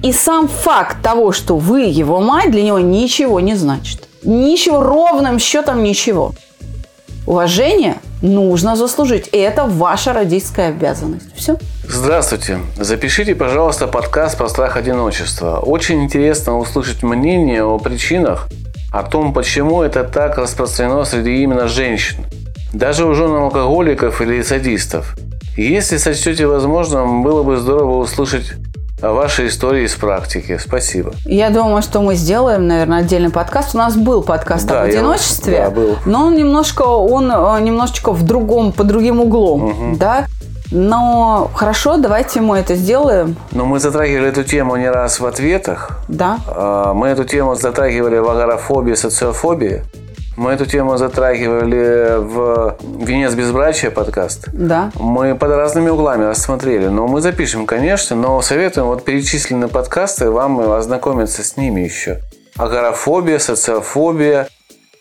И 0.03 0.13
сам 0.13 0.49
факт 0.49 1.03
того, 1.03 1.33
что 1.33 1.57
вы 1.59 1.83
его 1.83 2.21
мать, 2.21 2.51
для 2.51 2.63
него 2.63 2.79
ничего 2.79 3.41
не 3.41 3.55
значит. 3.55 4.09
Ничего, 4.23 4.83
ровным 4.83 5.39
счетом 5.39 5.83
ничего. 5.83 6.33
Уважение 7.27 7.97
нужно 8.23 8.77
заслужить. 8.77 9.29
И 9.33 9.37
это 9.37 9.65
ваша 9.65 10.13
родительская 10.13 10.69
обязанность. 10.69 11.27
Все. 11.35 11.57
Здравствуйте. 11.89 12.61
Запишите, 12.77 13.35
пожалуйста, 13.35 13.89
подкаст 13.89 14.39
про 14.39 14.49
страх 14.49 14.77
одиночества. 14.77 15.59
Очень 15.59 16.05
интересно 16.05 16.57
услышать 16.57 17.03
мнение 17.03 17.65
о 17.65 17.79
причинах, 17.79 18.49
о 18.93 19.03
том, 19.03 19.33
почему 19.35 19.83
это 19.83 20.05
так 20.05 20.39
распространено 20.39 21.05
среди 21.05 21.43
именно 21.43 21.67
женщин. 21.67 22.25
Даже 22.73 23.05
у 23.05 23.15
жен 23.15 23.33
алкоголиков 23.33 24.23
или 24.23 24.41
садистов. 24.43 25.17
Если 25.57 25.97
сочтете 25.97 26.47
возможным, 26.47 27.25
было 27.25 27.43
бы 27.43 27.57
здорово 27.57 27.99
услышать 27.99 28.53
о 29.09 29.13
вашей 29.13 29.49
истории 29.49 29.85
из 29.85 29.95
практики. 29.95 30.59
Спасибо. 30.63 31.13
Я 31.25 31.51
думаю, 31.51 31.83
что 31.83 32.01
мы 32.01 32.15
сделаем, 32.15 32.67
наверное, 32.67 32.99
отдельный 33.01 33.31
подкаст. 33.31 33.75
У 33.75 33.79
нас 33.79 33.97
был 33.97 34.23
подкаст 34.23 34.67
Да, 34.67 34.83
об 34.83 34.89
я- 34.89 34.93
одиночестве, 34.99 35.59
да, 35.65 35.71
был. 35.71 35.97
но 36.07 36.27
он 36.27 36.35
немножко, 36.37 36.83
он 36.83 37.31
э, 37.31 37.61
немножечко 37.61 38.13
в 38.13 38.23
другом, 38.25 38.73
по 38.73 38.85
другим 38.85 39.21
углом, 39.21 39.97
да. 39.99 40.27
Но 40.73 41.49
хорошо, 41.55 41.97
давайте 41.97 42.41
мы 42.41 42.59
это 42.59 42.75
сделаем, 42.75 43.37
Но 43.53 43.65
мы 43.67 43.79
затрагивали 43.79 44.29
эту 44.29 44.43
тему 44.43 44.75
не 44.77 44.91
раз 44.91 45.21
в 45.21 45.27
ответах. 45.27 46.01
да. 46.09 46.39
А, 46.49 46.93
Мы 46.93 47.07
эту 47.09 47.23
тему 47.25 47.55
затрагивали 47.55 48.19
в 48.19 48.29
агорафобии, 48.29 48.95
социофобии. 48.95 49.83
Мы 50.37 50.53
эту 50.53 50.67
тему 50.67 50.99
затрагивали 50.99 52.19
в 52.19 52.77
«Венец 52.83 53.33
безбрачия» 53.33 53.91
подкаст. 53.91 54.49
Да. 54.53 54.93
Мы 54.95 55.35
под 55.35 55.51
разными 55.53 55.89
углами 55.89 56.25
рассмотрели. 56.25 56.89
Но 56.89 57.07
мы 57.07 57.23
запишем, 57.23 57.65
конечно, 57.65 58.15
но 58.17 58.43
советуем 58.43 58.89
вот 58.89 59.03
перечисленные 59.03 59.69
подкасты 59.69 60.31
вам 60.31 60.61
ознакомиться 60.73 61.43
с 61.43 61.57
ними 61.57 61.81
еще. 61.81 62.21
Агорафобия, 62.59 63.39
социофобия, 63.39 64.49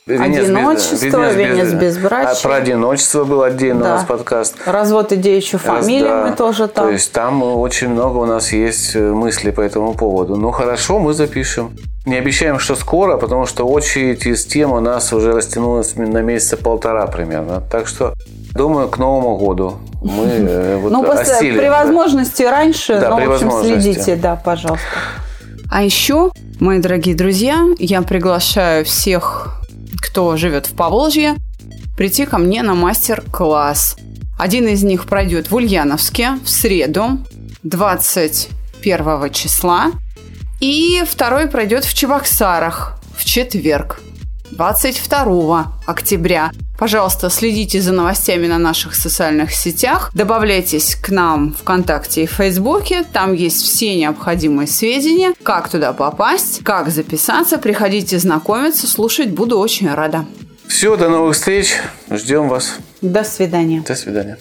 «Венец 0.08 0.42
без- 0.42 0.50
Одиночество, 0.50 1.34
«Венец 1.34 1.74
безбрачия». 1.74 2.44
Про 2.44 2.56
одиночество 2.58 3.24
был 3.24 3.42
отдельно 3.42 3.84
Да. 3.84 3.90
у 3.90 3.94
нас 3.96 4.04
подкаст. 4.06 4.56
Развод 4.68 5.12
и 5.12 5.16
девичью 5.16 5.60
Раз, 5.66 5.84
фамилию 5.84 6.08
да. 6.10 6.28
мы 6.28 6.36
тоже 6.36 6.68
там. 6.68 6.86
То 6.86 6.92
есть 6.92 7.12
там 7.12 7.42
очень 7.42 7.90
много 7.90 8.18
у 8.18 8.26
нас 8.26 8.52
есть 8.54 8.96
э, 8.96 9.00
мыслей 9.00 9.52
по 9.52 9.62
этому 9.62 9.96
поводу. 9.96 10.36
Ну 10.36 10.52
хорошо, 10.52 11.00
мы 11.00 11.16
запишем. 11.16 11.76
Не 12.06 12.18
обещаем, 12.18 12.60
что 12.60 12.76
скоро, 12.76 13.18
потому 13.18 13.48
что 13.48 13.66
очередь 13.68 14.28
из 14.28 14.46
тем 14.46 14.74
у 14.74 14.80
нас 14.80 15.12
уже 15.12 15.32
растянулась 15.32 15.96
на 15.96 16.20
месяца 16.22 16.56
полтора 16.58 17.08
примерно. 17.08 17.62
Так 17.72 17.88
что, 17.88 18.14
думаю, 18.54 18.90
к 18.90 19.00
Новому 19.00 19.38
году 19.38 19.78
мы 20.04 20.26
э, 20.26 20.78
вот 20.84 20.92
Ну, 20.92 21.10
осилим, 21.10 21.58
при 21.58 21.66
да. 21.66 21.84
возможности 21.84 22.44
раньше, 22.44 23.00
Да, 23.00 23.10
но, 23.10 23.18
при 23.18 23.26
в 23.26 23.32
общем, 23.32 23.48
возможности. 23.50 23.94
следите, 23.94 24.16
да, 24.18 24.36
пожалуйста. 24.36 24.86
А 25.72 25.82
еще, 25.82 26.30
мои 26.60 26.78
дорогие 26.78 27.16
друзья, 27.16 27.66
я 27.80 28.04
приглашаю 28.04 28.86
всех, 28.86 29.55
кто 30.06 30.38
живет 30.38 30.68
в 30.68 30.76
Поволжье, 30.76 31.36
прийти 31.98 32.26
ко 32.26 32.38
мне 32.38 32.62
на 32.62 32.76
мастер-класс. 32.76 33.98
Один 34.38 34.68
из 34.68 34.84
них 34.84 35.06
пройдет 35.06 35.50
в 35.50 35.56
Ульяновске 35.56 36.38
в 36.44 36.50
среду 36.50 37.20
21 37.64 39.32
числа, 39.32 39.92
и 40.60 41.04
второй 41.08 41.48
пройдет 41.48 41.86
в 41.86 41.94
Чебоксарах 41.94 43.00
в 43.18 43.26
четверг 43.26 44.02
22 44.52 45.72
октября. 45.86 46.52
Пожалуйста, 46.78 47.30
следите 47.30 47.82
за 47.82 47.94
новостями 47.94 48.48
на 48.48 48.58
наших 48.58 48.96
социальных 48.96 49.54
сетях. 49.54 50.12
Добавляйтесь 50.14 50.96
к 50.96 51.10
нам 51.10 51.54
ВКонтакте 51.54 52.24
и 52.24 52.26
Фейсбуке. 52.26 53.06
Там 53.12 53.34
есть 53.34 53.62
все 53.64 53.96
необходимые 53.96 54.68
сведения, 54.68 55.34
как 55.44 55.70
туда 55.70 55.94
попасть, 55.94 56.64
как 56.64 56.90
записаться. 56.90 57.58
Приходите 57.58 58.20
знакомиться, 58.20 58.88
слушать. 58.88 59.32
Буду 59.32 59.58
очень 59.58 59.94
рада. 59.94 60.26
Все, 60.68 60.98
до 60.98 61.10
новых 61.10 61.36
встреч. 61.36 61.76
Ждем 62.10 62.50
вас. 62.50 62.76
До 63.02 63.24
свидания. 63.24 63.84
До 63.88 63.96
свидания. 63.96 64.38